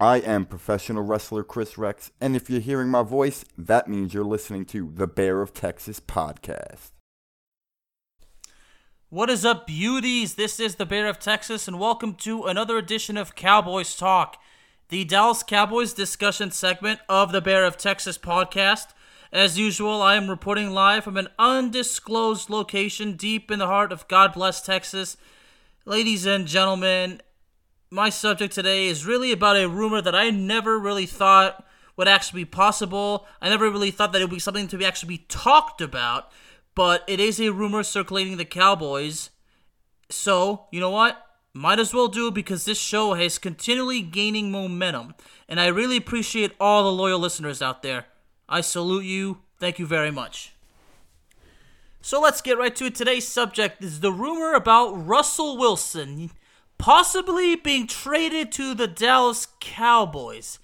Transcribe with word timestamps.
I 0.00 0.18
am 0.18 0.46
professional 0.46 1.02
wrestler 1.02 1.42
Chris 1.42 1.76
Rex, 1.76 2.12
and 2.20 2.36
if 2.36 2.48
you're 2.48 2.60
hearing 2.60 2.88
my 2.88 3.02
voice, 3.02 3.44
that 3.58 3.88
means 3.88 4.14
you're 4.14 4.22
listening 4.22 4.64
to 4.66 4.92
the 4.94 5.08
Bear 5.08 5.42
of 5.42 5.52
Texas 5.52 5.98
podcast. 5.98 6.92
What 9.08 9.28
is 9.28 9.44
up, 9.44 9.66
beauties? 9.66 10.36
This 10.36 10.60
is 10.60 10.76
the 10.76 10.86
Bear 10.86 11.08
of 11.08 11.18
Texas, 11.18 11.66
and 11.66 11.80
welcome 11.80 12.14
to 12.14 12.44
another 12.44 12.78
edition 12.78 13.16
of 13.16 13.34
Cowboys 13.34 13.96
Talk, 13.96 14.36
the 14.88 15.04
Dallas 15.04 15.42
Cowboys 15.42 15.94
discussion 15.94 16.52
segment 16.52 17.00
of 17.08 17.32
the 17.32 17.40
Bear 17.40 17.64
of 17.64 17.76
Texas 17.76 18.16
podcast. 18.16 18.90
As 19.32 19.58
usual, 19.58 20.00
I 20.00 20.14
am 20.14 20.30
reporting 20.30 20.70
live 20.70 21.02
from 21.02 21.16
an 21.16 21.26
undisclosed 21.40 22.48
location 22.48 23.16
deep 23.16 23.50
in 23.50 23.58
the 23.58 23.66
heart 23.66 23.90
of 23.90 24.06
God 24.06 24.34
bless 24.34 24.62
Texas. 24.62 25.16
Ladies 25.84 26.24
and 26.24 26.46
gentlemen, 26.46 27.20
my 27.90 28.10
subject 28.10 28.52
today 28.54 28.86
is 28.86 29.06
really 29.06 29.32
about 29.32 29.56
a 29.56 29.68
rumor 29.68 30.02
that 30.02 30.14
I 30.14 30.30
never 30.30 30.78
really 30.78 31.06
thought 31.06 31.64
would 31.96 32.08
actually 32.08 32.42
be 32.42 32.50
possible. 32.50 33.26
I 33.40 33.48
never 33.48 33.70
really 33.70 33.90
thought 33.90 34.12
that 34.12 34.20
it 34.20 34.24
would 34.24 34.34
be 34.34 34.38
something 34.38 34.68
to 34.68 34.78
be 34.78 34.84
actually 34.84 35.16
be 35.16 35.24
talked 35.28 35.80
about, 35.80 36.30
but 36.74 37.02
it 37.06 37.18
is 37.18 37.40
a 37.40 37.52
rumor 37.52 37.82
circulating 37.82 38.36
the 38.36 38.44
Cowboys. 38.44 39.30
So, 40.10 40.66
you 40.70 40.80
know 40.80 40.90
what? 40.90 41.24
Might 41.54 41.80
as 41.80 41.94
well 41.94 42.08
do 42.08 42.30
because 42.30 42.64
this 42.64 42.78
show 42.78 43.14
is 43.14 43.38
continually 43.38 44.02
gaining 44.02 44.50
momentum, 44.50 45.14
and 45.48 45.58
I 45.58 45.66
really 45.66 45.96
appreciate 45.96 46.52
all 46.60 46.84
the 46.84 46.92
loyal 46.92 47.18
listeners 47.18 47.62
out 47.62 47.82
there. 47.82 48.06
I 48.48 48.60
salute 48.60 49.04
you. 49.04 49.38
Thank 49.58 49.78
you 49.78 49.86
very 49.86 50.10
much. 50.10 50.52
So 52.00 52.20
let's 52.20 52.42
get 52.42 52.58
right 52.58 52.76
to 52.76 52.86
it. 52.86 52.94
Today's 52.94 53.26
subject 53.26 53.82
is 53.82 54.00
the 54.00 54.12
rumor 54.12 54.54
about 54.54 54.92
Russell 54.92 55.58
Wilson 55.58 56.30
possibly 56.78 57.56
being 57.56 57.86
traded 57.86 58.50
to 58.52 58.74
the 58.74 58.86
Dallas 58.86 59.48
Cowboys. 59.60 60.58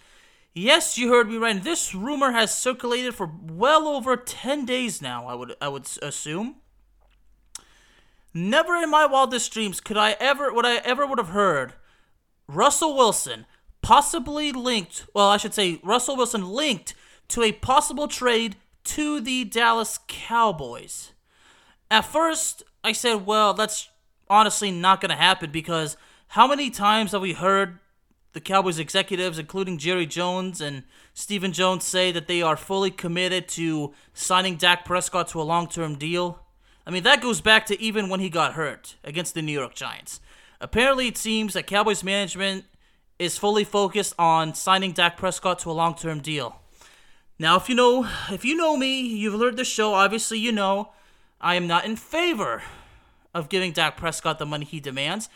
Yes, 0.54 0.96
you 0.96 1.10
heard 1.10 1.28
me 1.28 1.36
right. 1.36 1.62
This 1.62 1.94
rumor 1.94 2.30
has 2.30 2.56
circulated 2.56 3.14
for 3.14 3.30
well 3.42 3.88
over 3.88 4.16
10 4.16 4.64
days 4.64 5.02
now, 5.02 5.26
I 5.26 5.34
would 5.34 5.54
I 5.60 5.68
would 5.68 5.86
assume. 6.00 6.56
Never 8.32 8.76
in 8.76 8.90
my 8.90 9.06
wildest 9.06 9.52
dreams 9.52 9.80
could 9.80 9.96
I 9.96 10.16
ever 10.20 10.52
would 10.52 10.64
I 10.64 10.76
ever 10.76 11.06
would 11.06 11.18
have 11.18 11.28
heard 11.28 11.74
Russell 12.46 12.96
Wilson 12.96 13.46
possibly 13.82 14.52
linked, 14.52 15.06
well, 15.12 15.28
I 15.28 15.36
should 15.36 15.54
say 15.54 15.80
Russell 15.82 16.16
Wilson 16.16 16.48
linked 16.48 16.94
to 17.28 17.42
a 17.42 17.52
possible 17.52 18.08
trade 18.08 18.56
to 18.84 19.20
the 19.20 19.44
Dallas 19.44 19.98
Cowboys. 20.08 21.12
At 21.90 22.04
first, 22.04 22.62
I 22.82 22.92
said, 22.92 23.26
well, 23.26 23.54
that's 23.54 23.88
honestly 24.28 24.70
not 24.70 25.00
going 25.00 25.10
to 25.10 25.16
happen 25.16 25.50
because 25.50 25.96
how 26.28 26.46
many 26.46 26.70
times 26.70 27.12
have 27.12 27.22
we 27.22 27.32
heard 27.32 27.78
the 28.32 28.40
Cowboys 28.40 28.78
executives, 28.78 29.38
including 29.38 29.78
Jerry 29.78 30.06
Jones 30.06 30.60
and 30.60 30.82
Stephen 31.12 31.52
Jones, 31.52 31.84
say 31.84 32.10
that 32.10 32.26
they 32.26 32.42
are 32.42 32.56
fully 32.56 32.90
committed 32.90 33.48
to 33.48 33.94
signing 34.12 34.56
Dak 34.56 34.84
Prescott 34.84 35.28
to 35.28 35.40
a 35.40 35.42
long 35.42 35.68
term 35.68 35.96
deal? 35.96 36.40
I 36.86 36.90
mean, 36.90 37.04
that 37.04 37.22
goes 37.22 37.40
back 37.40 37.66
to 37.66 37.80
even 37.80 38.08
when 38.08 38.20
he 38.20 38.28
got 38.28 38.54
hurt 38.54 38.96
against 39.04 39.34
the 39.34 39.42
New 39.42 39.52
York 39.52 39.74
Giants. 39.74 40.20
Apparently, 40.60 41.06
it 41.06 41.16
seems 41.16 41.54
that 41.54 41.66
Cowboys 41.66 42.04
management 42.04 42.64
is 43.18 43.38
fully 43.38 43.64
focused 43.64 44.14
on 44.18 44.54
signing 44.54 44.92
Dak 44.92 45.16
Prescott 45.16 45.60
to 45.60 45.70
a 45.70 45.72
long 45.72 45.94
term 45.94 46.20
deal. 46.20 46.60
Now, 47.38 47.56
if 47.56 47.68
you 47.68 47.74
know, 47.74 48.08
if 48.30 48.44
you 48.44 48.56
know 48.56 48.76
me, 48.76 49.00
you've 49.00 49.38
heard 49.40 49.56
the 49.56 49.64
show. 49.64 49.94
Obviously, 49.94 50.38
you 50.38 50.52
know 50.52 50.92
I 51.40 51.54
am 51.56 51.66
not 51.66 51.84
in 51.84 51.96
favor 51.96 52.62
of 53.34 53.48
giving 53.48 53.72
Dak 53.72 53.96
Prescott 53.96 54.38
the 54.38 54.46
money 54.46 54.64
he 54.64 54.80
demands, 54.80 55.28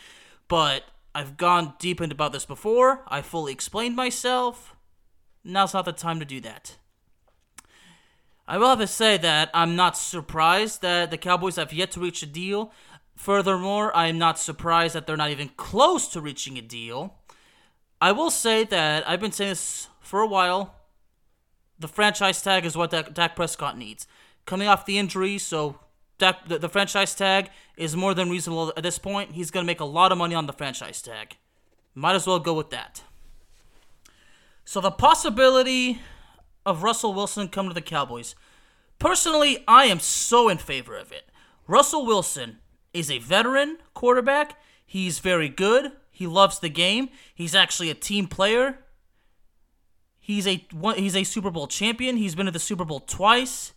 but 0.47 0.85
I've 1.13 1.37
gone 1.37 1.73
deep 1.79 1.99
into 2.01 2.15
about 2.15 2.31
this 2.31 2.45
before. 2.45 3.03
I 3.07 3.21
fully 3.21 3.51
explained 3.51 3.95
myself. 3.95 4.75
Now's 5.43 5.73
not 5.73 5.85
the 5.85 5.91
time 5.91 6.19
to 6.19 6.25
do 6.25 6.39
that. 6.41 6.77
I 8.47 8.57
will 8.57 8.69
have 8.69 8.79
to 8.79 8.87
say 8.87 9.17
that 9.17 9.51
I'm 9.53 9.75
not 9.75 9.95
surprised 9.97 10.81
that 10.81 11.11
the 11.11 11.17
Cowboys 11.17 11.57
have 11.57 11.71
yet 11.71 11.91
to 11.91 11.99
reach 11.99 12.23
a 12.23 12.25
deal. 12.25 12.71
Furthermore, 13.15 13.95
I 13.95 14.07
am 14.07 14.17
not 14.17 14.39
surprised 14.39 14.95
that 14.95 15.05
they're 15.05 15.17
not 15.17 15.29
even 15.29 15.49
close 15.49 16.07
to 16.09 16.21
reaching 16.21 16.57
a 16.57 16.61
deal. 16.61 17.15
I 18.01 18.11
will 18.11 18.31
say 18.31 18.63
that 18.63 19.07
I've 19.07 19.19
been 19.19 19.31
saying 19.31 19.51
this 19.51 19.87
for 19.99 20.21
a 20.21 20.27
while. 20.27 20.73
The 21.77 21.87
franchise 21.87 22.41
tag 22.41 22.65
is 22.65 22.75
what 22.75 22.91
Dak, 22.91 23.35
Prescott 23.35 23.77
needs. 23.77 24.07
Coming 24.45 24.67
off 24.67 24.85
the 24.85 24.97
injury, 24.97 25.37
so 25.37 25.79
Dak, 26.19 26.47
the, 26.47 26.59
the 26.59 26.69
franchise 26.69 27.15
tag 27.15 27.49
is 27.75 27.95
more 27.95 28.13
than 28.13 28.29
reasonable 28.29 28.71
at 28.77 28.83
this 28.83 28.99
point. 28.99 29.31
He's 29.31 29.49
going 29.49 29.65
to 29.65 29.67
make 29.67 29.79
a 29.79 29.85
lot 29.85 30.11
of 30.11 30.17
money 30.17 30.35
on 30.35 30.45
the 30.45 30.53
franchise 30.53 31.01
tag. 31.01 31.37
Might 31.95 32.15
as 32.15 32.27
well 32.27 32.39
go 32.39 32.53
with 32.53 32.69
that. 32.69 33.01
So 34.63 34.79
the 34.79 34.91
possibility 34.91 35.99
of 36.65 36.83
Russell 36.83 37.13
Wilson 37.13 37.47
coming 37.47 37.71
to 37.71 37.73
the 37.73 37.81
Cowboys. 37.81 38.35
Personally, 38.99 39.63
I 39.67 39.85
am 39.85 39.99
so 39.99 40.49
in 40.49 40.59
favor 40.59 40.95
of 40.95 41.11
it. 41.11 41.23
Russell 41.67 42.05
Wilson 42.05 42.59
is 42.93 43.09
a 43.09 43.19
veteran 43.19 43.77
quarterback. 43.93 44.59
He's 44.85 45.19
very 45.19 45.49
good. 45.49 45.93
He 46.11 46.27
loves 46.27 46.59
the 46.59 46.69
game. 46.69 47.09
He's 47.33 47.55
actually 47.55 47.89
a 47.89 47.95
team 47.95 48.27
player. 48.27 48.79
He's 50.19 50.45
a 50.45 50.67
he's 50.95 51.15
a 51.15 51.23
Super 51.23 51.49
Bowl 51.49 51.65
champion. 51.67 52.17
He's 52.17 52.35
been 52.35 52.45
to 52.45 52.51
the 52.51 52.59
Super 52.59 52.85
Bowl 52.85 52.99
twice. 52.99 53.73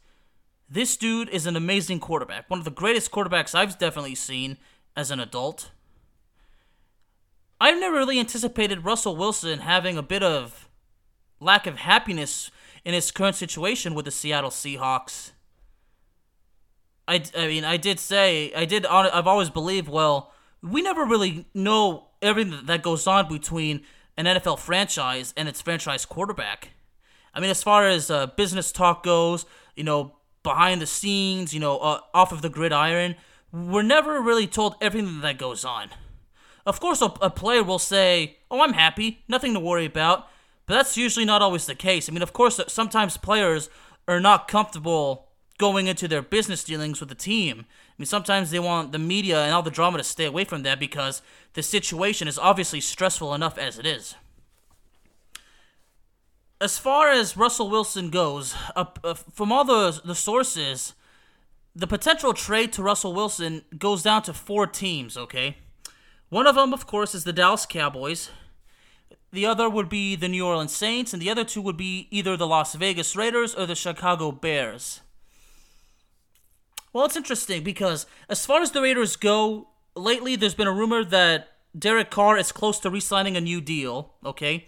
This 0.73 0.97
dude 0.97 1.29
is 1.29 1.45
an 1.45 1.55
amazing 1.55 2.01
quarterback. 2.01 2.49
One 2.49 2.59
of 2.59 2.65
the 2.65 2.71
greatest 2.71 3.11
quarterbacks 3.11 3.55
I've 3.55 3.79
definitely 3.79 4.15
seen 4.15 4.57
as 4.97 5.11
an 5.11 5.21
adult. 5.21 5.71
I've 7.61 7.79
never 7.79 7.97
really 7.97 8.19
anticipated 8.19 8.83
Russell 8.83 9.15
Wilson 9.15 9.59
having 9.59 9.99
a 9.99 10.03
bit 10.03 10.23
of 10.23 10.71
lack 11.41 11.67
of 11.67 11.77
happiness 11.77 12.51
in 12.87 12.95
his 12.95 13.11
current 13.11 13.37
situation 13.37 13.93
with 13.93 14.07
the 14.07 14.11
Seattle 14.11 14.49
Seahawks. 14.49 15.33
I, 17.07 17.23
I 17.37 17.49
mean, 17.49 17.65
I 17.65 17.77
did 17.77 18.01
say, 18.01 18.51
I 18.55 18.65
did, 18.65 18.87
I've 18.87 19.27
always 19.27 19.51
believed, 19.51 19.91
well, 19.91 20.33
we 20.63 20.81
never 20.81 21.05
really 21.05 21.45
know 21.53 22.07
everything 22.23 22.65
that 22.65 22.83
goes 22.83 23.07
on 23.07 23.29
between 23.29 23.83
an 24.17 24.25
NFL 24.25 24.59
franchise 24.59 25.35
and 25.37 25.51
its 25.51 25.61
franchise 25.61 26.07
quarterback. 26.07 26.71
I 27.35 27.41
mean, 27.41 27.51
as 27.51 27.63
far 27.63 27.87
as 27.87 28.11
uh, 28.11 28.29
business 28.29 28.73
talk 28.73 29.03
goes, 29.03 29.45
you 29.77 29.85
know, 29.85 30.17
behind 30.43 30.81
the 30.81 30.87
scenes, 30.87 31.53
you 31.53 31.61
know, 31.61 31.79
uh, 31.79 32.01
off 32.15 32.33
of 32.33 32.43
the 32.43 32.49
gridiron, 32.49 33.17
we're 33.53 33.83
never 33.83 34.21
really 34.21 34.47
told 34.47 34.77
everything 34.81 35.21
that 35.21 35.39
goes 35.39 35.65
on. 35.65 35.91
Of 36.65 36.81
course, 36.81 37.03
a, 37.03 37.13
a, 37.21 37.31
player 37.31 37.63
will 37.63 37.79
say, 37.79 38.39
Oh, 38.51 38.61
I'm 38.63 38.75
happy, 38.75 39.25
nothing 39.29 39.53
to 39.55 39.61
worry 39.61 39.85
about, 39.85 40.29
but 40.67 40.75
that's 40.75 40.97
usually 40.97 41.25
not 41.25 41.43
always 41.43 41.67
the 41.67 41.75
case. 41.75 42.09
I 42.09 42.13
mean, 42.13 42.23
of 42.23 42.33
course, 42.33 42.61
sometimes 42.69 43.17
players 43.17 43.69
are 44.07 44.21
not 44.21 44.49
comfortable 44.49 45.29
going 45.59 45.87
into 45.87 46.09
their 46.09 46.23
business 46.23 46.65
dealings 46.65 47.01
with 47.01 47.09
the 47.09 47.15
team. 47.15 47.67
I 47.69 47.95
mean, 47.99 48.07
sometimes 48.07 48.51
they 48.51 48.59
want 48.59 48.93
the 48.93 48.99
media 48.99 49.43
and 49.43 49.53
all 49.53 49.63
the 49.63 49.71
drama 49.71 49.99
to 49.99 50.05
stay 50.05 50.25
away 50.25 50.45
from 50.45 50.63
that 50.63 50.81
because 50.81 51.23
the 51.55 51.63
situation 51.63 52.29
is 52.29 52.39
obviously 52.39 52.81
stressful 52.81 53.35
enough 53.35 53.59
as 53.59 53.79
it 53.79 53.87
is 53.87 54.15
as 56.63 56.79
far 56.79 57.11
as 57.11 57.37
Russell 57.37 57.69
Wilson 57.69 58.09
goes, 58.09 58.55
uh, 58.77 58.85
uh, 59.03 59.15
from 59.15 59.51
all 59.51 59.65
the 59.65 60.01
the 60.05 60.15
sources, 60.15 60.95
the 61.75 61.89
potential 61.89 62.33
trade 62.33 62.73
to 62.75 62.83
Russell 62.83 63.13
Wilson 63.13 63.63
goes 63.77 64.03
down 64.03 64.23
to 64.23 64.33
four 64.33 64.67
teams. 64.67 65.17
Okay, 65.17 65.57
one 66.29 66.47
of 66.47 66.55
them, 66.55 66.73
of 66.73 66.87
course, 66.87 67.15
is 67.15 67.25
the 67.25 67.33
Dallas 67.33 67.67
Cowboys. 67.67 68.31
The 69.33 69.47
other 69.47 69.69
would 69.69 69.89
be 69.89 70.15
the 70.15 70.29
New 70.29 70.47
Orleans 70.47 70.75
Saints, 70.75 71.13
and 71.13 71.21
the 71.21 71.31
other 71.31 71.45
two 71.45 71.63
would 71.63 71.77
be 71.77 72.07
either 72.11 72.37
the 72.37 72.47
Las 72.47 72.75
Vegas 72.75 73.17
Raiders 73.17 73.55
or 73.55 73.67
the 73.67 73.75
Chicago 73.75 74.31
Bears. 74.31 75.01
Well, 76.93 77.07
it's 77.07 77.17
interesting 77.17 77.65
because 77.65 78.07
as 78.29 78.45
far 78.47 78.61
as 78.61 78.71
the 78.71 78.83
Raiders 78.83 79.17
go, 79.17 79.69
lately 79.97 80.37
there's 80.37 80.55
been 80.55 80.69
a 80.69 80.73
rumor 80.73 81.03
that 81.03 81.49
Derek 81.77 82.11
Carr 82.11 82.37
is 82.37 82.53
close 82.53 82.79
to 82.81 82.91
re-signing 82.91 83.37
a 83.37 83.41
new 83.41 83.63
deal. 83.63 84.13
Okay, 84.25 84.67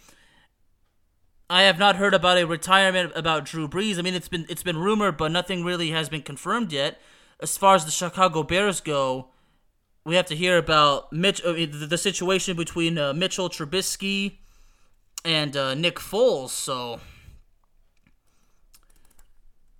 I 1.50 1.62
have 1.62 1.78
not 1.78 1.96
heard 1.96 2.14
about 2.14 2.38
a 2.38 2.46
retirement 2.46 3.12
about 3.14 3.44
Drew 3.44 3.68
Brees. 3.68 3.98
I 3.98 4.02
mean, 4.02 4.14
it's 4.14 4.28
been 4.28 4.46
it's 4.48 4.62
been 4.62 4.78
rumored, 4.78 5.16
but 5.16 5.30
nothing 5.30 5.62
really 5.62 5.90
has 5.90 6.08
been 6.08 6.22
confirmed 6.22 6.72
yet. 6.72 7.00
As 7.40 7.58
far 7.58 7.74
as 7.74 7.84
the 7.84 7.90
Chicago 7.90 8.42
Bears 8.42 8.80
go, 8.80 9.28
we 10.04 10.14
have 10.14 10.26
to 10.26 10.36
hear 10.36 10.56
about 10.56 11.12
Mitch, 11.12 11.44
uh, 11.44 11.52
the, 11.52 11.98
situation 11.98 12.56
between 12.56 12.96
uh, 12.96 13.12
Mitchell 13.12 13.50
Trubisky 13.50 14.38
and 15.24 15.56
uh, 15.56 15.74
Nick 15.74 15.96
Foles. 15.96 16.50
So, 16.50 17.00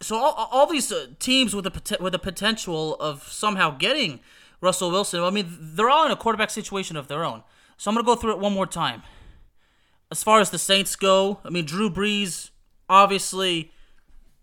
so 0.03 0.17
all, 0.17 0.49
all 0.51 0.67
these 0.67 0.93
uh, 0.93 1.07
teams 1.19 1.55
with 1.55 1.65
the 1.65 1.97
with 1.99 2.13
the 2.13 2.19
potential 2.19 2.97
of 2.97 3.23
somehow 3.23 3.71
getting 3.71 4.21
Russell 4.61 4.91
Wilson. 4.91 5.21
I 5.21 5.31
mean, 5.31 5.47
they're 5.59 5.89
all 5.89 6.05
in 6.05 6.13
a 6.13 6.17
quarterback 6.17 6.51
situation 6.51 6.97
of 6.97 7.09
their 7.09 7.25
own. 7.25 7.43
So 7.79 7.91
I'm 7.91 7.95
gonna 7.95 8.05
go 8.05 8.17
through 8.17 8.33
it 8.33 8.39
one 8.39 8.53
more 8.53 8.67
time 8.67 9.03
as 10.15 10.23
far 10.23 10.39
as 10.39 10.51
the 10.51 10.61
Saints 10.61 10.95
go, 10.95 11.41
I 11.45 11.51
mean 11.51 11.65
Drew 11.65 11.91
Brees, 11.91 12.51
obviously, 12.89 13.73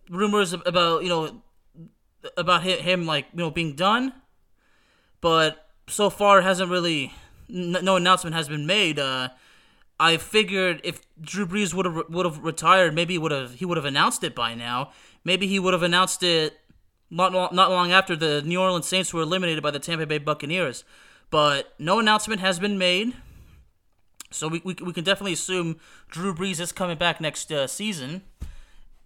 rumors 0.10 0.52
about 0.52 1.04
you 1.04 1.08
know 1.08 1.42
about 2.36 2.64
him 2.64 3.06
like 3.06 3.28
you 3.32 3.40
know 3.40 3.52
being 3.52 3.74
done, 3.78 4.12
but 5.22 5.70
so 5.88 6.10
far 6.10 6.42
hasn't 6.42 6.70
really 6.70 7.14
no 7.48 7.96
announcement 7.96 8.36
has 8.36 8.50
been 8.50 8.68
made. 8.68 9.00
Uh, 9.00 9.30
I 9.98 10.18
figured 10.18 10.82
if 10.84 11.00
Drew 11.22 11.48
Brees 11.48 11.74
would 11.74 11.86
have 11.86 12.04
would 12.10 12.26
have 12.26 12.40
retired, 12.40 12.94
maybe 12.94 13.18
would 13.18 13.32
have 13.32 13.54
he 13.54 13.64
would 13.64 13.78
have 13.78 13.86
announced 13.86 14.26
it 14.26 14.36
by 14.36 14.54
now. 14.54 14.92
Maybe 15.24 15.48
he 15.48 15.58
would 15.58 15.72
have 15.74 15.84
announced 15.84 16.22
it 16.22 16.60
not 17.10 17.32
not 17.32 17.72
long 17.72 17.94
after 17.94 18.18
the 18.18 18.42
New 18.42 18.60
Orleans 18.60 18.90
Saints 18.90 19.14
were 19.14 19.22
eliminated 19.22 19.64
by 19.64 19.72
the 19.72 19.80
Tampa 19.80 20.06
Bay 20.06 20.18
Buccaneers. 20.18 20.84
But 21.30 21.74
no 21.80 21.98
announcement 21.98 22.42
has 22.42 22.60
been 22.60 22.78
made, 22.78 23.14
so 24.32 24.48
we 24.48 24.62
we, 24.64 24.76
we 24.84 24.94
can 24.94 25.04
definitely 25.04 25.34
assume 25.34 25.80
Drew 26.10 26.34
Brees 26.34 26.60
is 26.60 26.72
coming 26.72 26.98
back 26.98 27.22
next 27.22 27.52
uh, 27.52 27.68
season. 27.68 28.24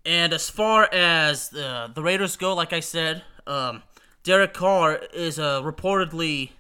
And 0.06 0.33
as 0.33 0.50
far 0.50 0.88
as 0.94 1.51
uh, 1.54 1.89
the 1.94 2.04
Raiders 2.04 2.36
go, 2.36 2.54
like 2.54 2.74
I 2.74 2.80
said, 2.80 3.24
um, 3.48 3.81
Derek 4.24 4.54
Carr 4.54 5.01
is 5.13 5.39
uh, 5.39 5.62
reportedly 5.62 6.51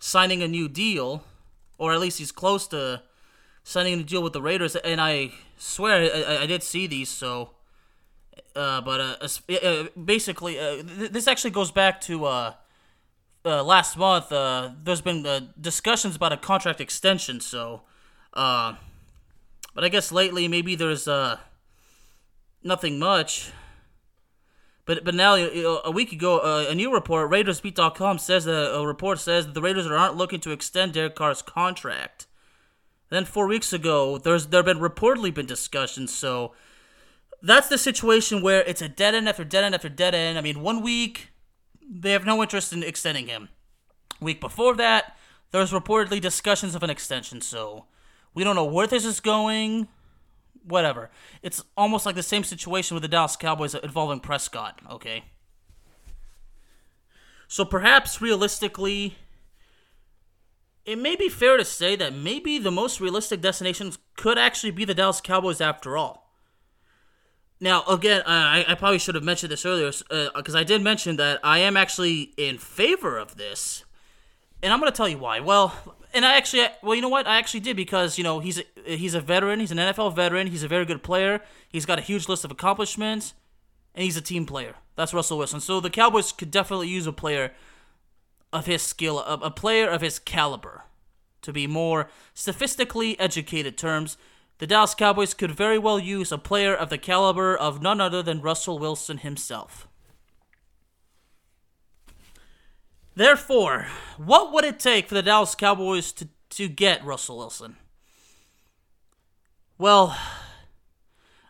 signing 0.00 0.42
a 0.42 0.48
new 0.48 0.68
deal, 0.68 1.24
or 1.78 1.92
at 1.92 2.00
least 2.00 2.18
he's 2.18 2.32
close 2.32 2.66
to 2.68 3.02
signing 3.62 4.00
a 4.00 4.02
deal 4.02 4.22
with 4.22 4.32
the 4.32 4.42
Raiders, 4.42 4.76
and 4.76 5.00
I 5.00 5.32
swear 5.56 6.10
I, 6.12 6.42
I 6.42 6.46
did 6.46 6.62
see 6.62 6.86
these. 6.86 7.08
So, 7.08 7.50
uh, 8.54 8.80
but 8.80 9.00
uh, 9.00 9.54
uh 9.64 9.84
basically, 10.04 10.58
uh, 10.58 10.82
th- 10.82 11.10
this 11.12 11.26
actually 11.28 11.50
goes 11.50 11.70
back 11.70 12.00
to 12.02 12.24
uh, 13.46 13.60
uh, 13.60 13.64
last 13.64 13.96
month. 13.96 14.28
there's 14.28 15.00
been 15.00 15.52
discussions 15.60 16.16
about 16.16 16.32
a 16.32 16.36
contract 16.36 16.80
extension. 16.80 17.40
So, 17.40 17.82
but 18.32 18.78
I 19.84 19.88
guess 19.88 20.10
lately 20.10 20.48
maybe 20.48 20.74
there's 20.74 21.08
nothing 22.62 22.98
much. 22.98 23.52
But 24.86 25.04
but 25.04 25.14
now 25.14 25.34
a 25.34 25.90
week 25.90 26.12
ago, 26.12 26.38
uh, 26.38 26.70
a 26.70 26.74
new 26.74 26.94
report, 26.94 27.30
RaidersBeat.com 27.30 28.18
says 28.18 28.44
that 28.44 28.72
a 28.72 28.86
report 28.86 29.18
says 29.18 29.46
that 29.46 29.54
the 29.54 29.60
Raiders 29.60 29.86
aren't 29.86 30.16
looking 30.16 30.40
to 30.40 30.52
extend 30.52 30.92
Derek 30.92 31.16
Carr's 31.16 31.42
contract. 31.42 32.26
Then 33.10 33.24
four 33.24 33.48
weeks 33.48 33.72
ago, 33.72 34.16
there's 34.18 34.46
there 34.46 34.62
been 34.62 34.78
reportedly 34.78 35.34
been 35.34 35.46
discussions. 35.46 36.14
So 36.14 36.52
that's 37.42 37.68
the 37.68 37.78
situation 37.78 38.42
where 38.42 38.62
it's 38.62 38.80
a 38.80 38.88
dead 38.88 39.16
end 39.16 39.28
after 39.28 39.44
dead 39.44 39.64
end 39.64 39.74
after 39.74 39.88
dead 39.88 40.14
end. 40.14 40.38
I 40.38 40.40
mean, 40.40 40.62
one 40.62 40.82
week 40.82 41.30
they 41.88 42.12
have 42.12 42.26
no 42.26 42.42
interest 42.42 42.72
in 42.72 42.82
extending 42.82 43.28
him. 43.28 43.48
Week 44.20 44.40
before 44.40 44.74
that, 44.76 45.16
there's 45.50 45.72
reportedly 45.72 46.20
discussions 46.20 46.74
of 46.74 46.82
an 46.82 46.90
extension. 46.90 47.40
So 47.40 47.86
we 48.34 48.44
don't 48.44 48.56
know 48.56 48.64
where 48.64 48.86
this 48.86 49.04
is 49.04 49.20
going. 49.20 49.88
Whatever. 50.64 51.10
It's 51.42 51.62
almost 51.76 52.06
like 52.06 52.16
the 52.16 52.22
same 52.22 52.42
situation 52.42 52.94
with 52.94 53.02
the 53.02 53.08
Dallas 53.08 53.36
Cowboys 53.36 53.74
involving 53.74 54.20
Prescott. 54.20 54.80
Okay. 54.90 55.24
So 57.46 57.64
perhaps 57.64 58.20
realistically, 58.20 59.16
it 60.84 60.98
may 60.98 61.14
be 61.14 61.28
fair 61.28 61.56
to 61.56 61.64
say 61.64 61.94
that 61.96 62.14
maybe 62.14 62.58
the 62.58 62.72
most 62.72 63.00
realistic 63.00 63.40
destinations 63.40 63.98
could 64.16 64.38
actually 64.38 64.72
be 64.72 64.84
the 64.84 64.94
Dallas 64.94 65.20
Cowboys 65.20 65.60
after 65.60 65.96
all. 65.96 66.25
Now, 67.60 67.84
again, 67.84 68.22
I, 68.26 68.64
I 68.68 68.74
probably 68.74 68.98
should 68.98 69.14
have 69.14 69.24
mentioned 69.24 69.50
this 69.50 69.64
earlier 69.64 69.90
because 69.90 70.54
uh, 70.54 70.58
I 70.58 70.64
did 70.64 70.82
mention 70.82 71.16
that 71.16 71.40
I 71.42 71.58
am 71.60 71.76
actually 71.76 72.34
in 72.36 72.58
favor 72.58 73.16
of 73.16 73.36
this, 73.36 73.84
and 74.62 74.72
I'm 74.72 74.80
going 74.80 74.92
to 74.92 74.96
tell 74.96 75.08
you 75.08 75.18
why. 75.18 75.40
Well, 75.40 75.96
and 76.12 76.24
I 76.24 76.36
actually, 76.36 76.66
well, 76.82 76.94
you 76.94 77.00
know 77.00 77.08
what? 77.08 77.26
I 77.26 77.38
actually 77.38 77.60
did 77.60 77.76
because 77.76 78.18
you 78.18 78.24
know 78.24 78.40
he's 78.40 78.58
a, 78.58 78.64
he's 78.84 79.14
a 79.14 79.20
veteran, 79.20 79.60
he's 79.60 79.70
an 79.70 79.78
NFL 79.78 80.14
veteran, 80.14 80.48
he's 80.48 80.62
a 80.62 80.68
very 80.68 80.84
good 80.84 81.02
player, 81.02 81.40
he's 81.68 81.86
got 81.86 81.98
a 81.98 82.02
huge 82.02 82.28
list 82.28 82.44
of 82.44 82.50
accomplishments, 82.50 83.32
and 83.94 84.04
he's 84.04 84.16
a 84.16 84.22
team 84.22 84.44
player. 84.44 84.74
That's 84.94 85.14
Russell 85.14 85.38
Wilson. 85.38 85.60
So 85.60 85.80
the 85.80 85.90
Cowboys 85.90 86.32
could 86.32 86.50
definitely 86.50 86.88
use 86.88 87.06
a 87.06 87.12
player 87.12 87.52
of 88.52 88.66
his 88.66 88.82
skill, 88.82 89.18
a, 89.20 89.34
a 89.34 89.50
player 89.50 89.88
of 89.88 90.00
his 90.02 90.18
caliber. 90.18 90.82
To 91.42 91.52
be 91.52 91.68
more 91.68 92.08
sophistically 92.34 93.18
educated 93.20 93.78
terms, 93.78 94.16
the 94.58 94.66
Dallas 94.66 94.94
Cowboys 94.94 95.34
could 95.34 95.50
very 95.50 95.78
well 95.78 95.98
use 95.98 96.32
a 96.32 96.38
player 96.38 96.74
of 96.74 96.90
the 96.90 96.98
caliber 96.98 97.56
of 97.56 97.82
none 97.82 98.00
other 98.00 98.22
than 98.22 98.40
Russell 98.40 98.78
Wilson 98.78 99.18
himself. 99.18 99.86
Therefore, 103.14 103.86
what 104.18 104.52
would 104.52 104.64
it 104.64 104.78
take 104.78 105.08
for 105.08 105.14
the 105.14 105.22
Dallas 105.22 105.54
Cowboys 105.54 106.12
to, 106.12 106.28
to 106.50 106.68
get 106.68 107.04
Russell 107.04 107.38
Wilson? 107.38 107.76
Well, 109.78 110.16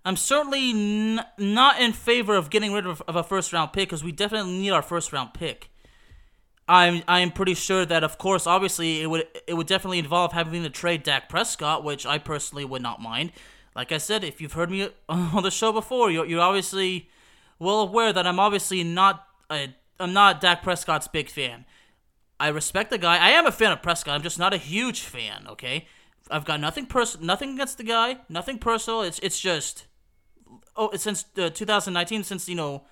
I'm 0.05 0.17
certainly 0.17 0.71
n- 0.71 1.25
not 1.39 1.81
in 1.81 1.93
favor 1.93 2.37
of 2.37 2.51
getting 2.51 2.73
rid 2.73 2.87
of, 2.87 3.03
of 3.09 3.17
a 3.17 3.25
first 3.25 3.53
round 3.53 3.73
pick 3.73 3.89
because 3.89 4.05
we 4.05 4.13
definitely 4.13 4.59
need 4.59 4.71
our 4.71 4.83
first 4.83 5.13
round 5.13 5.35
pick. 5.35 5.71
I'm 6.69 7.03
I'm 7.07 7.31
pretty 7.31 7.55
sure 7.55 7.87
that 7.87 8.03
of 8.03 8.19
course 8.19 8.47
obviously 8.47 9.01
it 9.03 9.07
would 9.07 9.27
it 9.47 9.55
would 9.55 9.67
definitely 9.67 10.01
involve 10.01 10.33
having 10.33 10.63
to 10.63 10.71
trade 10.71 11.05
Dak 11.05 11.29
Prescott, 11.29 11.85
which 11.85 12.05
I 12.05 12.19
personally 12.19 12.65
would 12.65 12.83
not 12.83 13.01
mind. 13.01 13.33
Like 13.75 13.93
I 13.93 13.99
said, 13.99 14.25
if 14.25 14.41
you've 14.41 14.55
heard 14.55 14.71
me 14.71 14.89
on 15.09 15.43
the 15.43 15.51
show 15.51 15.73
before, 15.73 16.11
you're, 16.11 16.27
you're 16.27 16.41
obviously 16.41 17.09
well 17.59 17.81
aware 17.81 18.13
that 18.13 18.27
I'm 18.27 18.41
obviously 18.41 18.83
not 18.83 19.27
a 19.51 19.75
I'm 20.01 20.13
not 20.13 20.41
Dak 20.41 20.63
Prescott's 20.63 21.09
big 21.09 21.29
fan. 21.31 21.65
I 22.39 22.49
respect 22.49 22.91
the 22.91 22.99
guy. 22.99 23.17
I 23.17 23.31
am 23.31 23.47
a 23.47 23.53
fan 23.53 23.73
of 23.73 23.83
Prescott. 23.83 24.15
I'm 24.15 24.23
just 24.23 24.39
not 24.39 24.53
a 24.53 24.59
huge 24.59 25.03
fan. 25.03 25.47
Okay, 25.49 25.87
I've 26.31 26.45
got 26.45 26.61
nothing 26.61 26.87
pers- 26.87 27.21
nothing 27.21 27.55
against 27.55 27.79
the 27.79 27.85
guy. 27.85 28.19
Nothing 28.29 28.59
personal. 28.59 29.03
It's 29.03 29.19
it's 29.21 29.39
just 29.39 29.87
oh 30.75 30.91
since 30.97 31.25
uh, 31.39 31.51
2019 31.51 32.25
since 32.25 32.49
you 32.49 32.57
know 32.57 32.85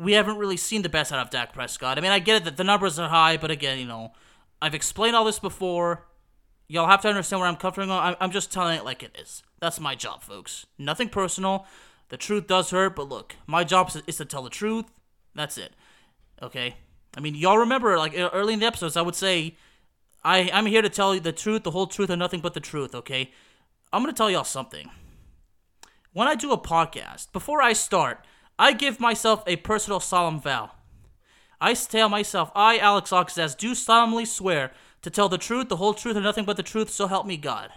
we 0.00 0.14
haven't 0.14 0.38
really 0.38 0.56
seen 0.56 0.80
the 0.80 0.88
best 0.88 1.12
out 1.12 1.18
of 1.18 1.28
Dak 1.28 1.52
Prescott. 1.52 1.98
I 1.98 2.00
mean, 2.00 2.10
I 2.10 2.20
get 2.20 2.36
it 2.36 2.44
that 2.44 2.56
the 2.56 2.64
numbers 2.64 2.98
are 2.98 3.10
high, 3.10 3.36
but 3.36 3.50
again, 3.50 3.78
you 3.78 3.84
know, 3.84 4.12
I've 4.62 4.74
explained 4.74 5.14
all 5.14 5.26
this 5.26 5.38
before. 5.38 6.06
Y'all 6.68 6.88
have 6.88 7.02
to 7.02 7.08
understand 7.08 7.40
where 7.40 7.48
I'm 7.48 7.56
coming 7.56 7.74
from. 7.74 7.90
I'm 7.90 8.30
just 8.30 8.50
telling 8.50 8.78
it 8.78 8.84
like 8.84 9.02
it 9.02 9.14
is. 9.20 9.42
That's 9.60 9.78
my 9.78 9.94
job, 9.94 10.22
folks. 10.22 10.64
Nothing 10.78 11.10
personal. 11.10 11.66
The 12.08 12.16
truth 12.16 12.46
does 12.46 12.70
hurt, 12.70 12.96
but 12.96 13.10
look, 13.10 13.36
my 13.46 13.62
job 13.62 13.90
is 14.06 14.16
to 14.16 14.24
tell 14.24 14.42
the 14.42 14.48
truth. 14.48 14.86
That's 15.34 15.58
it. 15.58 15.74
Okay? 16.40 16.76
I 17.14 17.20
mean, 17.20 17.34
y'all 17.34 17.58
remember, 17.58 17.98
like, 17.98 18.14
early 18.16 18.54
in 18.54 18.60
the 18.60 18.66
episodes, 18.66 18.96
I 18.96 19.02
would 19.02 19.14
say, 19.14 19.58
I, 20.24 20.50
I'm 20.50 20.64
here 20.64 20.80
to 20.80 20.88
tell 20.88 21.14
you 21.14 21.20
the 21.20 21.32
truth, 21.32 21.62
the 21.62 21.72
whole 21.72 21.86
truth, 21.86 22.08
and 22.08 22.18
nothing 22.18 22.40
but 22.40 22.54
the 22.54 22.60
truth, 22.60 22.94
okay? 22.94 23.32
I'm 23.92 24.06
to 24.06 24.12
tell 24.12 24.30
y'all 24.30 24.44
something. 24.44 24.88
When 26.14 26.26
I 26.26 26.36
do 26.36 26.52
a 26.52 26.58
podcast, 26.58 27.32
before 27.32 27.60
I 27.60 27.74
start, 27.74 28.24
I 28.60 28.74
give 28.74 29.00
myself 29.00 29.42
a 29.46 29.56
personal 29.56 30.00
solemn 30.00 30.38
vow. 30.38 30.72
I 31.62 31.72
tell 31.72 32.10
myself, 32.10 32.52
I, 32.54 32.76
Alex 32.76 33.10
Oxaz, 33.10 33.56
do 33.56 33.74
solemnly 33.74 34.26
swear 34.26 34.72
to 35.00 35.08
tell 35.08 35.30
the 35.30 35.38
truth, 35.38 35.70
the 35.70 35.76
whole 35.76 35.94
truth, 35.94 36.14
and 36.14 36.24
nothing 36.26 36.44
but 36.44 36.58
the 36.58 36.62
truth, 36.62 36.90
so 36.90 37.06
help 37.06 37.24
me 37.24 37.38
God. 37.38 37.70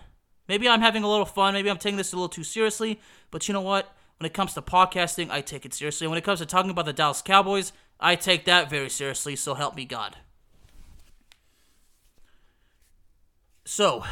Maybe 0.49 0.67
I'm 0.67 0.81
having 0.81 1.03
a 1.03 1.09
little 1.09 1.25
fun, 1.25 1.53
maybe 1.53 1.69
I'm 1.69 1.77
taking 1.77 1.95
this 1.95 2.11
a 2.11 2.17
little 2.17 2.27
too 2.27 2.43
seriously, 2.43 2.99
but 3.31 3.47
you 3.47 3.53
know 3.53 3.61
what? 3.61 3.95
When 4.19 4.25
it 4.25 4.33
comes 4.33 4.53
to 4.55 4.61
podcasting, 4.61 5.29
I 5.29 5.39
take 5.39 5.65
it 5.65 5.73
seriously. 5.73 6.05
When 6.05 6.17
it 6.17 6.25
comes 6.25 6.39
to 6.39 6.45
talking 6.45 6.69
about 6.69 6.83
the 6.83 6.91
Dallas 6.91 7.21
Cowboys, 7.21 7.71
I 7.97 8.17
take 8.17 8.43
that 8.43 8.69
very 8.69 8.89
seriously, 8.89 9.37
so 9.37 9.53
help 9.53 9.77
me 9.77 9.85
God. 9.85 10.17
So, 13.63 14.03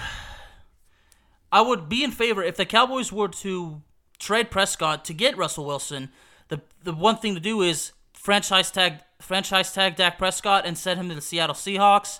I 1.51 1.59
would 1.59 1.89
be 1.89 2.01
in 2.01 2.11
favor 2.11 2.41
if 2.41 2.55
the 2.55 2.65
Cowboys 2.65 3.11
were 3.11 3.27
to 3.27 3.81
trade 4.19 4.49
Prescott 4.49 5.03
to 5.03 5.13
get 5.13 5.35
Russell 5.35 5.65
Wilson 5.65 6.11
the 6.51 6.61
the 6.83 6.93
one 6.93 7.17
thing 7.17 7.33
to 7.33 7.39
do 7.39 7.61
is 7.61 7.93
franchise 8.13 8.69
tag 8.69 8.99
franchise 9.19 9.73
tag 9.73 9.95
Dak 9.95 10.19
Prescott 10.19 10.65
and 10.65 10.77
send 10.77 10.99
him 10.99 11.09
to 11.09 11.15
the 11.15 11.21
Seattle 11.21 11.55
Seahawks. 11.55 12.19